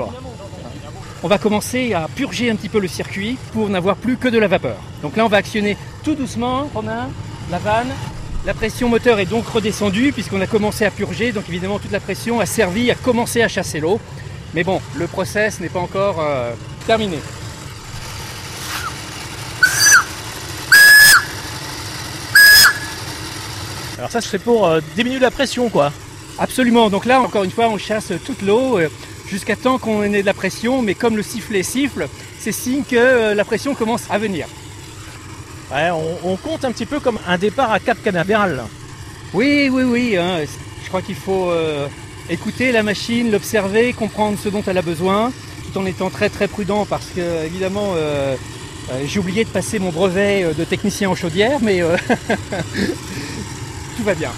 on 1.23 1.29
va 1.29 1.39
commencer 1.39 1.93
à 1.95 2.07
purger 2.15 2.51
un 2.51 2.55
petit 2.57 2.69
peu 2.69 2.79
le 2.79 2.89
circuit 2.89 3.37
pour 3.53 3.69
n'avoir 3.69 3.97
plus 3.97 4.17
que 4.17 4.29
de 4.29 4.39
la 4.39 4.47
vapeur. 4.47 4.77
Donc 5.03 5.17
là, 5.17 5.25
on 5.25 5.29
va 5.29 5.39
actionner 5.39 5.77
tout 6.05 6.15
doucement, 6.15 6.71
a 6.77 7.09
la 7.51 7.59
vanne. 7.59 7.89
La 8.47 8.55
pression 8.55 8.89
moteur 8.89 9.19
est 9.19 9.27
donc 9.27 9.47
redescendue 9.49 10.13
puisqu'on 10.13 10.41
a 10.41 10.47
commencé 10.47 10.85
à 10.85 10.91
purger, 10.91 11.33
donc 11.33 11.45
évidemment 11.49 11.79
toute 11.79 11.91
la 11.91 12.01
pression 12.01 12.39
a 12.41 12.47
servi 12.47 12.91
à 12.91 12.95
commencer 12.95 13.43
à 13.43 13.49
chasser 13.49 13.81
l'eau. 13.81 13.99
Mais 14.55 14.63
bon, 14.65 14.81
le 14.97 15.07
process 15.07 15.61
n'est 15.61 15.69
pas 15.69 15.81
encore 15.81 16.21
euh, 16.21 16.53
terminé. 16.87 17.19
Alors 23.99 24.11
ça, 24.11 24.21
c'est 24.21 24.39
pour 24.39 24.67
euh, 24.69 24.81
diminuer 24.95 25.19
la 25.19 25.33
pression, 25.33 25.69
quoi. 25.69 25.93
Absolument. 26.39 26.89
Donc 26.89 27.05
là, 27.05 27.21
encore 27.21 27.43
une 27.43 27.51
fois, 27.51 27.69
on 27.69 27.77
chasse 27.77 28.13
toute 28.25 28.43
l'eau. 28.43 28.79
Euh, 28.79 28.89
jusqu'à 29.31 29.57
temps 29.57 29.79
qu'on 29.79 30.03
ait 30.03 30.21
de 30.21 30.27
la 30.27 30.35
pression, 30.35 30.83
mais 30.83 30.95
comme 30.95 31.17
le 31.17 31.23
sifflet 31.23 31.63
siffle, 31.63 32.09
c'est 32.39 32.53
signe 32.53 32.83
que 32.83 32.97
euh, 32.97 33.35
la 33.35 33.45
pression 33.45 33.75
commence 33.75 34.03
à 34.11 34.19
venir. 34.19 34.47
on, 35.71 36.37
compte 36.37 36.65
un 36.65 36.73
petit 36.73 36.87
peu 36.87 36.99
comme 36.99 37.19
un 37.27 37.39
départ 37.39 37.71
à 37.73 37.79
Cap 37.79 37.99
Canaveral. 38.03 38.63
Oui, 39.35 39.69
oui, 39.71 39.83
oui. 39.83 40.17
Hein. 40.17 40.41
Je 40.83 40.89
crois 40.89 41.03
qu'il 41.03 41.15
faut 41.17 41.51
euh, 41.51 41.87
écouter 42.31 42.73
la 42.73 42.83
machine, 42.83 43.31
l'observer, 43.31 43.93
comprendre 43.93 44.39
ce 44.43 44.49
dont 44.49 44.63
elle 44.67 44.79
a 44.79 44.83
besoin, 44.83 45.31
tout 45.71 45.79
en 45.79 45.85
étant 45.85 46.09
très 46.09 46.31
très 46.31 46.49
prudent 46.49 46.87
parce 46.89 47.09
que 47.15 47.45
évidemment 47.45 47.93
euh, 47.97 48.35
j'ai 49.07 49.21
oublié 49.21 49.45
de 49.45 49.51
passer 49.51 49.79
mon 49.79 49.91
brevet 49.91 50.55
de 50.57 50.65
technicien 50.65 51.11
en 51.11 51.15
chaudière, 51.15 51.59
mais 51.61 51.81
tout 53.97 54.03
va 54.03 54.15
bien. 54.15 54.31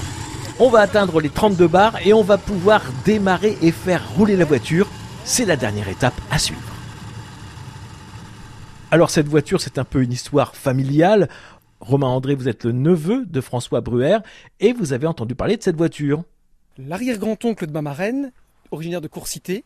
On 0.63 0.69
va 0.69 0.81
atteindre 0.83 1.23
les 1.23 1.31
32 1.31 1.67
bars 1.69 1.99
et 2.07 2.13
on 2.13 2.23
va 2.23 2.37
pouvoir 2.37 2.83
démarrer 3.07 3.57
et 3.63 3.73
faire 3.73 4.15
rouler 4.15 4.37
la 4.37 4.45
voiture. 4.45 4.89
C'est 5.25 5.47
la 5.47 5.57
dernière 5.57 5.89
étape 5.89 6.13
à 6.31 6.39
suivre. 6.39 6.61
Alors 8.91 9.09
cette 9.09 9.27
voiture, 9.27 9.59
c'est 9.63 9.79
un 9.79 9.85
peu 9.85 10.03
une 10.03 10.13
histoire 10.13 10.55
familiale. 10.55 11.31
Romain 11.81 12.09
André, 12.09 12.35
vous 12.35 12.47
êtes 12.47 12.65
le 12.67 12.73
neveu 12.73 13.25
de 13.25 13.41
François 13.41 13.81
Bruer 13.81 14.19
et 14.61 14.75
vous 14.75 14.93
avez 14.93 15.07
entendu 15.07 15.35
parler 15.35 15.57
de 15.57 15.63
cette 15.63 15.77
voiture. 15.77 16.25
L'arrière-grand-oncle 16.77 17.67
de 17.67 17.73
ma 17.73 17.81
marraine, 17.81 18.31
originaire 18.71 19.01
de 19.01 19.09
Courcité, 19.09 19.65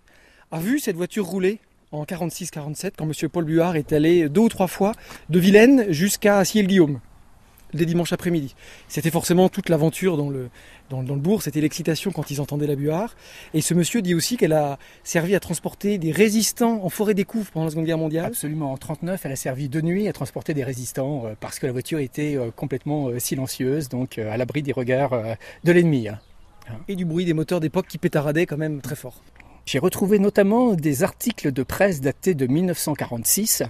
a 0.52 0.60
vu 0.60 0.78
cette 0.78 0.94
voiture 0.94 1.24
rouler 1.26 1.58
en 1.90 2.04
46-47 2.04 2.92
quand 2.96 3.04
M. 3.04 3.28
Paul 3.30 3.42
Buard 3.44 3.74
est 3.74 3.92
allé 3.92 4.28
deux 4.28 4.42
ou 4.42 4.48
trois 4.48 4.68
fois 4.68 4.92
de 5.28 5.40
Vilaine 5.40 5.86
jusqu'à 5.90 6.44
Ciel-Guillaume. 6.44 7.00
Des 7.75 7.87
dimanches 7.87 8.12
après-midi. 8.12 8.54
C'était 8.87 9.11
forcément 9.11 9.49
toute 9.49 9.69
l'aventure 9.69 10.16
dans 10.16 10.31
le, 10.31 10.49
dans, 10.90 11.02
le 11.02 11.16
bourg, 11.19 11.43
c'était 11.43 11.61
l'excitation 11.61 12.12
quand 12.12 12.31
ils 12.31 12.40
entendaient 12.40 12.69
la 12.69 12.76
buard. 12.76 13.16
Et 13.52 13.61
ce 13.62 13.75
monsieur 13.75 14.00
dit 14.00 14.14
aussi 14.14 14.37
qu'elle 14.37 14.52
a 14.52 14.78
servi 15.02 15.35
à 15.35 15.40
transporter 15.40 15.99
des 15.99 16.12
résistants 16.12 16.85
en 16.85 16.88
forêt 16.88 17.14
des 17.14 17.25
pendant 17.25 17.64
la 17.64 17.71
Seconde 17.71 17.85
Guerre 17.87 17.99
mondiale. 17.99 18.26
Absolument, 18.26 18.71
en 18.73 18.76
39, 18.76 19.26
elle 19.26 19.33
a 19.33 19.37
servi 19.37 19.69
de 19.69 19.81
nuit 19.81 20.07
à 20.07 20.12
transporter 20.12 20.54
des 20.54 20.62
résistants 20.62 21.26
euh, 21.26 21.35
parce 21.40 21.59
que 21.59 21.66
la 21.66 21.73
voiture 21.73 21.99
était 21.99 22.37
euh, 22.37 22.52
complètement 22.52 23.09
euh, 23.09 23.19
silencieuse, 23.19 23.88
donc 23.88 24.19
à 24.19 24.37
l'abri 24.37 24.62
des 24.62 24.71
regards 24.73 25.12
de 25.64 25.73
l'ennemi. 25.73 26.07
Hein. 26.09 26.21
Et 26.87 26.95
du 26.95 27.04
bruit 27.04 27.25
des 27.25 27.35
moteurs 27.35 27.59
d'époque 27.59 27.88
qui 27.88 27.99
pétaradaient 27.99 28.47
quand 28.47 28.57
même 28.57 28.81
très 28.83 28.95
fort. 28.95 29.21
J'ai 29.66 29.78
retrouvé 29.78 30.18
notamment 30.18 30.75
des 30.75 31.04
articles 31.04 31.50
de 31.50 31.62
presse 31.62 32.02
datés 32.02 32.35
de 32.35 32.47
1946, 32.47 33.62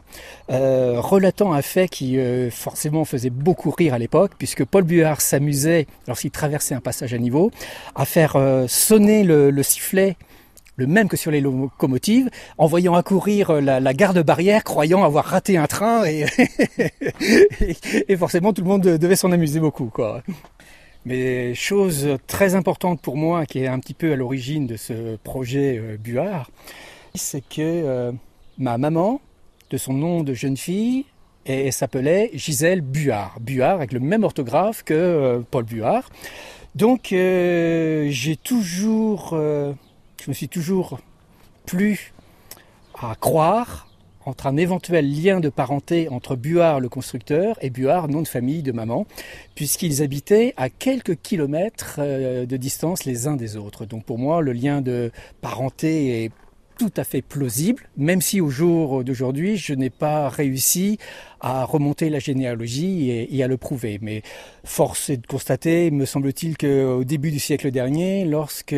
euh, 0.50 1.00
relatant 1.00 1.52
un 1.52 1.62
fait 1.62 1.86
qui 1.88 2.18
euh, 2.18 2.50
forcément 2.50 3.04
faisait 3.04 3.30
beaucoup 3.30 3.70
rire 3.70 3.94
à 3.94 3.98
l'époque, 3.98 4.32
puisque 4.36 4.64
Paul 4.64 4.82
Buard 4.82 5.20
s'amusait, 5.20 5.86
lorsqu'il 6.08 6.32
traversait 6.32 6.74
un 6.74 6.80
passage 6.80 7.14
à 7.14 7.18
niveau, 7.18 7.52
à 7.94 8.04
faire 8.06 8.34
euh, 8.34 8.66
sonner 8.66 9.22
le, 9.22 9.62
sifflet 9.62 10.16
le 10.76 10.88
même 10.88 11.06
que 11.08 11.16
sur 11.16 11.30
les 11.30 11.40
locomotives, 11.40 12.28
en 12.58 12.66
voyant 12.66 12.96
accourir 12.96 13.52
la, 13.60 13.78
la 13.78 13.94
garde 13.94 14.18
barrière, 14.18 14.64
croyant 14.64 15.04
avoir 15.04 15.24
raté 15.26 15.56
un 15.56 15.68
train, 15.68 16.04
et, 16.04 16.26
et, 18.08 18.16
forcément 18.16 18.52
tout 18.52 18.62
le 18.62 18.66
monde 18.68 18.82
devait 18.82 19.14
s'en 19.14 19.30
amuser 19.30 19.60
beaucoup. 19.60 19.86
Quoi. 19.86 20.24
Mais 21.06 21.54
chose 21.54 22.08
très 22.26 22.54
importante 22.54 23.00
pour 23.02 23.16
moi, 23.16 23.44
qui 23.44 23.58
est 23.60 23.66
un 23.66 23.78
petit 23.78 23.92
peu 23.94 24.12
à 24.12 24.16
l'origine 24.16 24.66
de 24.66 24.76
ce 24.76 25.16
projet 25.16 25.76
euh, 25.78 25.96
Buard, 25.98 26.50
c'est 27.14 27.42
que 27.42 27.60
euh, 27.60 28.12
ma 28.58 28.78
maman, 28.78 29.20
de 29.70 29.76
son 29.76 29.92
nom 29.92 30.22
de 30.22 30.32
jeune 30.32 30.56
fille, 30.56 31.04
s'appelait 31.70 32.30
Gisèle 32.32 32.80
Buard. 32.80 33.36
Buard 33.40 33.74
avec 33.74 33.92
le 33.92 34.00
même 34.00 34.24
orthographe 34.24 34.82
que 34.82 34.94
euh, 34.94 35.40
Paul 35.50 35.64
Buard. 35.64 36.08
Donc 36.74 37.08
j'ai 37.10 38.36
toujours, 38.42 39.28
je 39.32 40.26
me 40.28 40.32
suis 40.32 40.48
toujours 40.48 40.98
plu 41.66 42.12
à 43.00 43.14
croire 43.14 43.86
entre 44.26 44.46
un 44.46 44.56
éventuel 44.56 45.10
lien 45.22 45.40
de 45.40 45.48
parenté 45.48 46.08
entre 46.08 46.36
Buard 46.36 46.80
le 46.80 46.88
constructeur 46.88 47.56
et 47.60 47.70
Buard, 47.70 48.08
nom 48.08 48.22
de 48.22 48.28
famille 48.28 48.62
de 48.62 48.72
maman, 48.72 49.06
puisqu'ils 49.54 50.02
habitaient 50.02 50.54
à 50.56 50.68
quelques 50.70 51.16
kilomètres 51.16 51.96
euh, 51.98 52.46
de 52.46 52.56
distance 52.56 53.04
les 53.04 53.26
uns 53.26 53.36
des 53.36 53.56
autres. 53.56 53.84
Donc 53.84 54.04
pour 54.04 54.18
moi, 54.18 54.40
le 54.40 54.52
lien 54.52 54.80
de 54.80 55.10
parenté 55.40 56.24
est 56.24 56.32
tout 56.76 56.90
à 56.96 57.04
fait 57.04 57.22
plausible, 57.22 57.84
même 57.96 58.20
si 58.20 58.40
au 58.40 58.50
jour 58.50 59.04
d'aujourd'hui, 59.04 59.56
je 59.56 59.74
n'ai 59.74 59.90
pas 59.90 60.28
réussi 60.28 60.98
à 61.40 61.64
remonter 61.64 62.10
la 62.10 62.18
généalogie 62.18 63.10
et, 63.10 63.42
à 63.44 63.46
le 63.46 63.56
prouver. 63.56 64.00
Mais 64.02 64.22
force 64.64 65.08
est 65.08 65.18
de 65.18 65.26
constater, 65.26 65.92
me 65.92 66.04
semble-t-il, 66.04 66.56
qu'au 66.58 67.04
début 67.04 67.30
du 67.30 67.38
siècle 67.38 67.70
dernier, 67.70 68.24
lorsque 68.24 68.74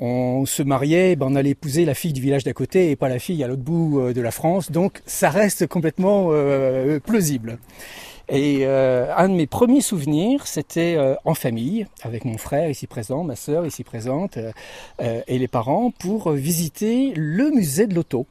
on 0.00 0.44
se 0.46 0.62
mariait, 0.62 1.16
ben 1.16 1.26
on 1.30 1.36
allait 1.36 1.50
épouser 1.50 1.84
la 1.84 1.94
fille 1.94 2.12
du 2.12 2.20
village 2.20 2.44
d'à 2.44 2.52
côté 2.52 2.90
et 2.90 2.96
pas 2.96 3.08
la 3.08 3.18
fille 3.18 3.42
à 3.44 3.48
l'autre 3.48 3.62
bout 3.62 4.00
euh, 4.00 4.12
de 4.12 4.20
la 4.20 4.30
France. 4.30 4.70
Donc 4.70 5.02
ça 5.06 5.30
reste 5.30 5.66
complètement 5.66 6.28
euh, 6.30 6.98
plausible. 7.00 7.58
Et 8.30 8.60
euh, 8.62 9.12
un 9.16 9.28
de 9.28 9.34
mes 9.34 9.46
premiers 9.46 9.82
souvenirs, 9.82 10.46
c'était 10.46 10.96
en 11.26 11.34
famille, 11.34 11.86
avec 12.02 12.24
mon 12.24 12.38
frère 12.38 12.70
ici 12.70 12.86
présent, 12.86 13.22
ma 13.22 13.36
sœur 13.36 13.66
ici 13.66 13.84
présente, 13.84 14.38
et 14.98 15.38
les 15.38 15.46
parents, 15.46 15.92
pour 16.00 16.30
visiter 16.32 17.12
le 17.16 17.50
musée 17.50 17.86
de 17.86 17.94
l'auto. 17.94 18.26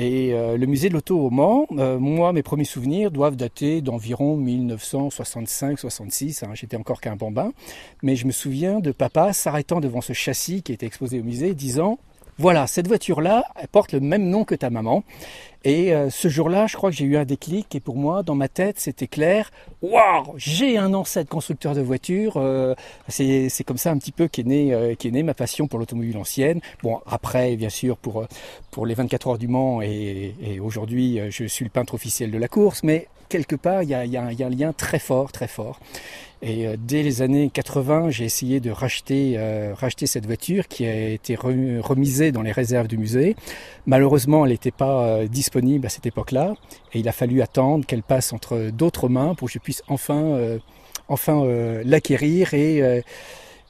Et 0.00 0.32
euh, 0.32 0.56
le 0.56 0.64
musée 0.66 0.88
de 0.90 0.94
l'auto 0.94 1.18
au 1.20 1.28
Mans, 1.28 1.66
euh, 1.72 1.98
moi, 1.98 2.32
mes 2.32 2.44
premiers 2.44 2.62
souvenirs 2.64 3.10
doivent 3.10 3.34
dater 3.34 3.80
d'environ 3.82 4.38
1965-66. 4.38 6.44
Hein, 6.44 6.50
j'étais 6.54 6.76
encore 6.76 7.00
qu'un 7.00 7.16
bambin. 7.16 7.50
Mais 8.04 8.14
je 8.14 8.24
me 8.24 8.30
souviens 8.30 8.78
de 8.78 8.92
papa 8.92 9.32
s'arrêtant 9.32 9.80
devant 9.80 10.00
ce 10.00 10.12
châssis 10.12 10.62
qui 10.62 10.70
était 10.72 10.86
exposé 10.86 11.18
au 11.20 11.24
musée, 11.24 11.52
disant 11.52 11.98
voilà, 12.40 12.68
cette 12.68 12.86
voiture-là, 12.86 13.42
elle 13.56 13.66
porte 13.66 13.90
le 13.92 13.98
même 13.98 14.28
nom 14.30 14.44
que 14.44 14.54
ta 14.54 14.70
maman. 14.70 15.02
Et 15.64 15.92
euh, 15.92 16.08
ce 16.08 16.28
jour-là, 16.28 16.68
je 16.68 16.76
crois 16.76 16.90
que 16.92 16.96
j'ai 16.96 17.04
eu 17.04 17.16
un 17.16 17.24
déclic 17.24 17.74
et 17.74 17.80
pour 17.80 17.96
moi, 17.96 18.22
dans 18.22 18.36
ma 18.36 18.46
tête, 18.46 18.78
c'était 18.78 19.08
clair. 19.08 19.50
Waouh, 19.82 20.34
j'ai 20.36 20.78
un 20.78 20.94
ancêtre 20.94 21.28
constructeur 21.28 21.74
de 21.74 21.80
voiture 21.80 22.34
euh,!» 22.36 22.76
c'est, 23.08 23.48
comme 23.66 23.76
ça 23.76 23.90
un 23.90 23.98
petit 23.98 24.12
peu 24.12 24.28
euh, 24.38 24.94
qu'est 24.94 25.10
née 25.10 25.22
ma 25.24 25.34
passion 25.34 25.66
pour 25.66 25.80
l'automobile 25.80 26.16
ancienne. 26.16 26.60
Bon, 26.84 27.00
après, 27.10 27.56
bien 27.56 27.70
sûr, 27.70 27.96
pour 27.96 28.24
pour 28.70 28.86
les 28.86 28.94
24 28.94 29.26
heures 29.26 29.38
du 29.38 29.48
Mans 29.48 29.82
et, 29.82 30.36
et 30.40 30.60
aujourd'hui, 30.60 31.18
je 31.30 31.42
suis 31.42 31.64
le 31.64 31.72
peintre 31.72 31.94
officiel 31.94 32.30
de 32.30 32.38
la 32.38 32.46
course, 32.46 32.84
mais 32.84 33.08
quelque 33.28 33.56
part, 33.56 33.82
il 33.82 33.90
y 33.90 33.94
a, 33.94 34.00
un 34.22 34.48
lien 34.50 34.72
très 34.72 34.98
fort, 34.98 35.30
très 35.32 35.48
fort. 35.48 35.78
Et 36.40 36.66
euh, 36.68 36.76
dès 36.78 37.02
les 37.02 37.20
années 37.22 37.50
80, 37.52 38.10
j'ai 38.10 38.24
essayé 38.24 38.60
de 38.60 38.70
racheter, 38.70 39.34
euh, 39.36 39.74
racheter 39.74 40.06
cette 40.06 40.24
voiture 40.26 40.68
qui 40.68 40.86
a 40.86 41.08
été 41.10 41.34
remisée 41.34 42.30
dans 42.32 42.42
les 42.42 42.52
réserves 42.52 42.86
du 42.86 42.96
musée. 42.96 43.34
Malheureusement, 43.86 44.44
elle 44.46 44.52
n'était 44.52 44.70
pas 44.70 45.06
euh, 45.06 45.26
disponible 45.26 45.86
à 45.86 45.88
cette 45.88 46.06
époque-là, 46.06 46.54
et 46.94 47.00
il 47.00 47.08
a 47.08 47.12
fallu 47.12 47.42
attendre 47.42 47.84
qu'elle 47.84 48.04
passe 48.04 48.32
entre 48.32 48.70
d'autres 48.70 49.08
mains 49.08 49.34
pour 49.34 49.46
que 49.48 49.52
je 49.54 49.58
puisse 49.58 49.82
enfin, 49.88 50.48
enfin 51.08 51.44
l'acquérir 51.84 52.54
et 52.54 53.02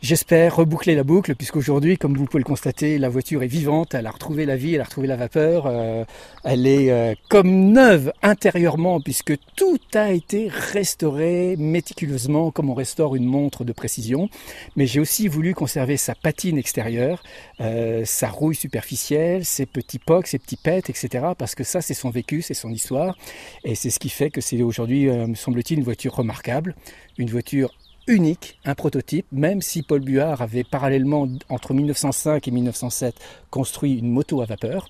J'espère 0.00 0.54
reboucler 0.54 0.94
la 0.94 1.02
boucle, 1.02 1.34
puisqu'aujourd'hui, 1.34 1.98
comme 1.98 2.16
vous 2.16 2.24
pouvez 2.24 2.38
le 2.40 2.44
constater, 2.44 2.98
la 2.98 3.08
voiture 3.08 3.42
est 3.42 3.48
vivante, 3.48 3.94
elle 3.96 4.06
a 4.06 4.12
retrouvé 4.12 4.46
la 4.46 4.54
vie, 4.54 4.76
elle 4.76 4.80
a 4.80 4.84
retrouvé 4.84 5.08
la 5.08 5.16
vapeur, 5.16 5.66
euh, 5.66 6.04
elle 6.44 6.68
est 6.68 6.92
euh, 6.92 7.14
comme 7.28 7.72
neuve 7.72 8.12
intérieurement, 8.22 9.00
puisque 9.00 9.36
tout 9.56 9.78
a 9.96 10.12
été 10.12 10.46
restauré 10.72 11.56
méticuleusement, 11.58 12.52
comme 12.52 12.70
on 12.70 12.74
restaure 12.74 13.16
une 13.16 13.24
montre 13.24 13.64
de 13.64 13.72
précision. 13.72 14.28
Mais 14.76 14.86
j'ai 14.86 15.00
aussi 15.00 15.26
voulu 15.26 15.52
conserver 15.52 15.96
sa 15.96 16.14
patine 16.14 16.58
extérieure, 16.58 17.20
euh, 17.60 18.04
sa 18.04 18.28
rouille 18.28 18.54
superficielle, 18.54 19.44
ses 19.44 19.66
petits 19.66 19.98
pocs, 19.98 20.28
ses 20.28 20.38
petits 20.38 20.56
pets, 20.58 20.90
etc., 20.90 21.24
parce 21.36 21.56
que 21.56 21.64
ça, 21.64 21.80
c'est 21.80 21.94
son 21.94 22.10
vécu, 22.10 22.40
c'est 22.40 22.54
son 22.54 22.70
histoire, 22.70 23.18
et 23.64 23.74
c'est 23.74 23.90
ce 23.90 23.98
qui 23.98 24.10
fait 24.10 24.30
que 24.30 24.40
c'est 24.40 24.62
aujourd'hui, 24.62 25.06
me 25.08 25.34
semble-t-il, 25.34 25.78
une 25.80 25.84
voiture 25.84 26.14
remarquable, 26.14 26.76
une 27.18 27.30
voiture 27.30 27.72
unique, 28.12 28.58
un 28.64 28.74
prototype, 28.74 29.26
même 29.32 29.60
si 29.62 29.82
Paul 29.82 30.00
Buard 30.00 30.42
avait 30.42 30.64
parallèlement 30.64 31.28
entre 31.48 31.74
1905 31.74 32.46
et 32.46 32.50
1907 32.50 33.14
construit 33.50 33.98
une 33.98 34.10
moto 34.10 34.40
à 34.40 34.44
vapeur 34.46 34.88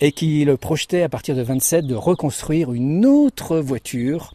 et 0.00 0.12
qu'il 0.12 0.56
projetait 0.56 1.02
à 1.02 1.08
partir 1.08 1.34
de 1.36 1.42
27 1.42 1.84
de 1.86 1.94
reconstruire 1.94 2.72
une 2.72 3.04
autre 3.06 3.58
voiture 3.58 4.32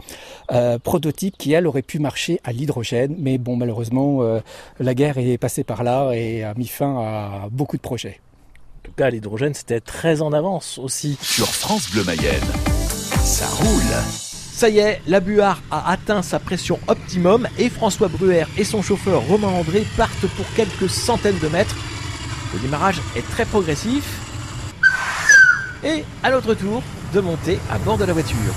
euh, 0.51 0.77
prototype 0.79 1.37
qui 1.37 1.53
elle 1.53 1.67
aurait 1.67 1.81
pu 1.81 1.99
marcher 1.99 2.39
à 2.43 2.51
l'hydrogène, 2.51 3.15
mais 3.17 3.37
bon 3.37 3.55
malheureusement 3.55 4.21
euh, 4.21 4.41
la 4.79 4.93
guerre 4.93 5.17
est 5.17 5.37
passée 5.37 5.63
par 5.63 5.83
là 5.83 6.11
et 6.13 6.43
a 6.43 6.53
mis 6.55 6.67
fin 6.67 6.99
à 6.99 7.49
beaucoup 7.51 7.77
de 7.77 7.81
projets. 7.81 8.19
En 8.83 8.87
tout 8.89 8.93
cas 8.97 9.09
l'hydrogène 9.09 9.53
c'était 9.53 9.79
très 9.79 10.21
en 10.21 10.33
avance 10.33 10.77
aussi. 10.77 11.17
Sur 11.21 11.47
France 11.47 11.89
Bleu 11.91 12.03
Mayenne, 12.03 12.41
ça 13.23 13.47
roule. 13.47 14.34
Ça 14.57 14.69
y 14.69 14.79
est, 14.79 15.01
la 15.05 15.19
Buard 15.19 15.59
a 15.69 15.91
atteint 15.91 16.21
sa 16.21 16.39
pression 16.39 16.79
optimum 16.87 17.45
et 17.59 17.69
François 17.69 18.07
Bruer 18.07 18.43
et 18.57 18.63
son 18.63 18.81
chauffeur 18.81 19.19
Romain 19.27 19.49
André 19.49 19.85
partent 19.97 20.27
pour 20.27 20.45
quelques 20.55 20.89
centaines 20.89 21.37
de 21.39 21.49
mètres. 21.49 21.75
Le 22.53 22.59
démarrage 22.59 23.01
est 23.17 23.29
très 23.31 23.43
progressif. 23.43 24.03
Et 25.83 26.05
à 26.23 26.31
l'autre 26.31 26.53
tour, 26.53 26.81
de 27.13 27.19
monter 27.19 27.59
à 27.69 27.77
bord 27.79 27.97
de 27.97 28.05
la 28.05 28.13
voiture. 28.13 28.53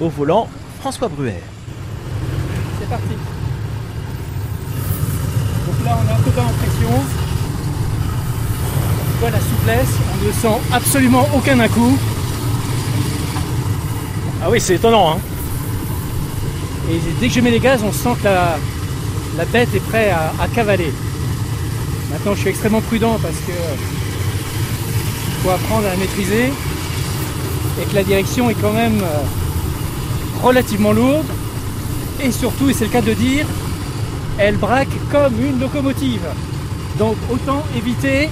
Au 0.00 0.08
volant, 0.08 0.48
François 0.80 1.06
Bruer. 1.06 1.34
C'est 2.80 2.88
parti. 2.88 3.04
Donc 5.66 5.84
là, 5.86 5.98
on 6.04 6.08
est 6.10 6.14
un 6.14 6.16
peu 6.16 6.30
bas 6.32 6.42
en 6.42 6.52
pression. 6.52 7.00
On 9.06 9.18
voit 9.20 9.30
la 9.30 9.38
souplesse, 9.40 9.96
on 10.20 10.26
ne 10.26 10.32
sent 10.32 10.60
absolument 10.74 11.28
aucun 11.32 11.60
à-coup. 11.60 11.96
Ah 14.46 14.48
oui, 14.52 14.60
c'est 14.60 14.76
étonnant. 14.76 15.10
Hein. 15.10 15.18
et 16.88 17.00
dès 17.18 17.26
que 17.26 17.34
je 17.34 17.40
mets 17.40 17.50
les 17.50 17.58
gaz, 17.58 17.80
on 17.82 17.90
sent 17.90 18.14
que 18.20 18.26
la, 18.28 19.44
bête 19.52 19.74
est 19.74 19.80
prête 19.80 20.12
à, 20.40 20.46
cavaler. 20.46 20.92
Maintenant, 22.12 22.32
je 22.36 22.40
suis 22.42 22.50
extrêmement 22.50 22.80
prudent 22.80 23.18
parce 23.20 23.34
que 23.44 23.50
faut 25.42 25.50
apprendre 25.50 25.88
à 25.88 25.90
la 25.90 25.96
maîtriser 25.96 26.44
et 27.80 27.84
que 27.86 27.94
la 27.96 28.04
direction 28.04 28.48
est 28.48 28.54
quand 28.54 28.70
même 28.72 29.00
euh, 29.02 30.38
relativement 30.44 30.92
lourde. 30.92 31.26
Et 32.22 32.30
surtout, 32.30 32.70
et 32.70 32.72
c'est 32.72 32.84
le 32.84 32.92
cas 32.92 33.02
de 33.02 33.14
dire, 33.14 33.46
elle 34.38 34.58
braque 34.58 34.96
comme 35.10 35.44
une 35.44 35.58
locomotive. 35.58 36.22
Donc 37.00 37.16
autant 37.32 37.64
éviter, 37.76 38.30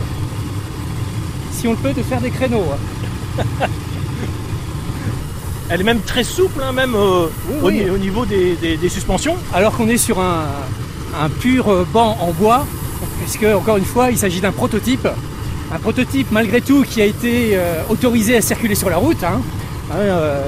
si 1.50 1.66
on 1.66 1.72
le 1.72 1.76
peut, 1.78 1.92
de 1.92 2.04
faire 2.04 2.20
des 2.20 2.30
créneaux. 2.30 2.66
Hein. 3.40 3.66
elle 5.70 5.80
est 5.80 5.84
même 5.84 6.00
très 6.00 6.24
souple, 6.24 6.62
hein, 6.62 6.72
même 6.72 6.94
euh, 6.94 7.26
au, 7.62 7.70
niveau 7.70 8.26
des, 8.26 8.56
suspensions. 8.88 9.36
Alors 9.52 9.76
qu'on 9.76 9.88
est 9.88 9.96
sur 9.96 10.20
un, 10.20 10.46
pur 11.40 11.68
euh, 11.68 11.86
banc 11.90 12.16
en 12.20 12.32
bois, 12.32 12.66
puisque 13.22 13.44
encore 13.44 13.76
une 13.78 13.84
fois, 13.84 14.10
il 14.10 14.18
s'agit 14.18 14.40
d'un 14.40 14.52
prototype. 14.52 15.08
Un 15.74 15.78
prototype 15.78 16.30
malgré 16.30 16.60
tout 16.60 16.82
qui 16.82 17.00
a 17.00 17.04
été 17.06 17.50
euh, 17.54 17.82
autorisé 17.88 18.36
à 18.36 18.40
circuler 18.42 18.74
sur 18.74 18.90
la 18.90 18.96
route. 18.98 19.24
Hein. 19.24 19.40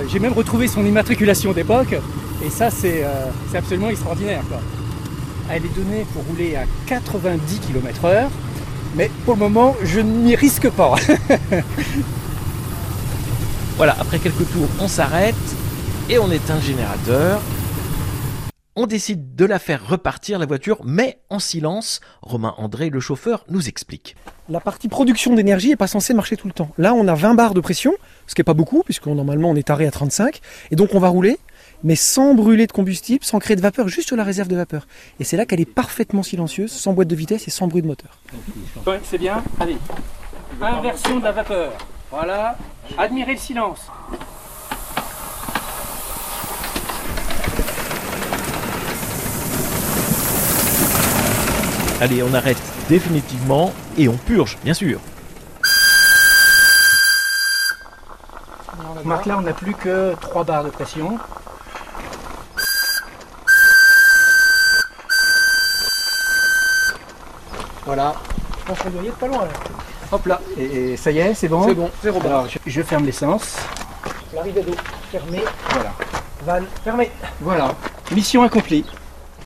J'ai 0.08 0.18
même 0.18 0.32
retrouvé 0.32 0.66
son 0.68 0.84
immatriculation 0.84 1.52
d'époque, 1.52 1.94
et 2.44 2.50
ça 2.50 2.68
c'est 2.70 3.04
absolument 3.54 3.90
extraordinaire. 3.90 4.42
Elle 5.50 5.64
est 5.66 5.74
donnée 5.76 6.04
pour 6.12 6.24
rouler 6.24 6.56
à 6.56 6.62
90 6.86 7.58
km/h, 7.60 8.28
mais 8.96 9.08
pour 9.24 9.34
le 9.34 9.40
moment 9.40 9.76
je 9.84 10.00
n'y 10.00 10.34
risque 10.34 10.68
pas. 10.70 10.96
Voilà, 13.76 13.94
après 14.00 14.18
quelques 14.18 14.50
tours, 14.52 14.68
on 14.80 14.88
s'arrête 14.88 15.34
et 16.08 16.18
on 16.18 16.30
éteint 16.30 16.54
le 16.54 16.62
générateur. 16.62 17.42
On 18.74 18.86
décide 18.86 19.34
de 19.36 19.44
la 19.44 19.58
faire 19.58 19.86
repartir 19.86 20.38
la 20.38 20.46
voiture, 20.46 20.78
mais 20.84 21.18
en 21.28 21.38
silence. 21.38 22.00
Romain 22.22 22.54
André, 22.56 22.88
le 22.88 23.00
chauffeur, 23.00 23.44
nous 23.50 23.68
explique. 23.68 24.16
La 24.48 24.60
partie 24.60 24.88
production 24.88 25.34
d'énergie 25.34 25.68
n'est 25.68 25.76
pas 25.76 25.88
censée 25.88 26.14
marcher 26.14 26.38
tout 26.38 26.46
le 26.46 26.54
temps. 26.54 26.70
Là, 26.78 26.94
on 26.94 27.06
a 27.06 27.14
20 27.14 27.34
bars 27.34 27.52
de 27.52 27.60
pression, 27.60 27.92
ce 28.26 28.34
qui 28.34 28.40
n'est 28.40 28.44
pas 28.44 28.54
beaucoup, 28.54 28.82
puisque 28.82 29.04
normalement 29.08 29.50
on 29.50 29.56
est 29.56 29.64
taré 29.66 29.86
à 29.86 29.90
35. 29.90 30.40
Et 30.70 30.76
donc 30.76 30.94
on 30.94 30.98
va 30.98 31.08
rouler, 31.08 31.38
mais 31.84 31.96
sans 31.96 32.32
brûler 32.34 32.66
de 32.66 32.72
combustible, 32.72 33.24
sans 33.26 33.38
créer 33.40 33.56
de 33.56 33.60
vapeur, 33.62 33.88
juste 33.88 34.06
sur 34.08 34.16
la 34.16 34.24
réserve 34.24 34.48
de 34.48 34.56
vapeur. 34.56 34.86
Et 35.20 35.24
c'est 35.24 35.36
là 35.36 35.44
qu'elle 35.44 35.60
est 35.60 35.64
parfaitement 35.70 36.22
silencieuse, 36.22 36.70
sans 36.72 36.94
boîte 36.94 37.08
de 37.08 37.14
vitesse 37.16 37.46
et 37.46 37.50
sans 37.50 37.66
bruit 37.68 37.82
de 37.82 37.86
moteur. 37.88 38.18
c'est 39.04 39.18
bien 39.18 39.44
Allez, 39.60 39.76
inversion 40.62 41.18
de 41.18 41.24
la 41.24 41.32
vapeur. 41.32 41.72
Voilà, 42.10 42.56
Admirez 42.98 43.32
le 43.34 43.38
silence. 43.38 43.80
Allez, 52.00 52.22
on 52.22 52.32
arrête 52.34 52.56
définitivement 52.88 53.72
et 53.98 54.08
on 54.08 54.16
purge, 54.16 54.56
bien 54.64 54.72
sûr. 54.74 55.00
On 59.04 59.08
là, 59.08 59.36
on 59.38 59.42
n'a 59.42 59.52
plus 59.52 59.74
que 59.74 60.14
3 60.20 60.44
barres 60.44 60.64
de 60.64 60.70
pression. 60.70 61.18
Voilà. 67.84 68.14
Je 68.60 68.66
pense 68.72 68.78
y 69.04 69.10
pas 69.10 69.26
loin 69.28 69.44
là. 69.44 69.50
Hop 70.12 70.26
là, 70.26 70.40
et, 70.58 70.96
ça 70.96 71.10
y 71.10 71.18
est, 71.18 71.34
c'est 71.34 71.48
bon 71.48 71.66
C'est 71.66 71.74
bon, 71.74 71.90
c'est 72.00 72.10
rebond. 72.10 72.28
Alors, 72.28 72.46
je, 72.64 72.82
ferme 72.82 73.04
l'essence. 73.04 73.56
L'arrivée 74.34 74.62
d'eau 74.62 74.74
fermée. 75.10 75.42
Voilà. 75.70 75.92
Van 76.60 76.64
fermée. 76.84 77.10
Voilà, 77.40 77.74
mission 78.12 78.42
accomplie. 78.44 78.86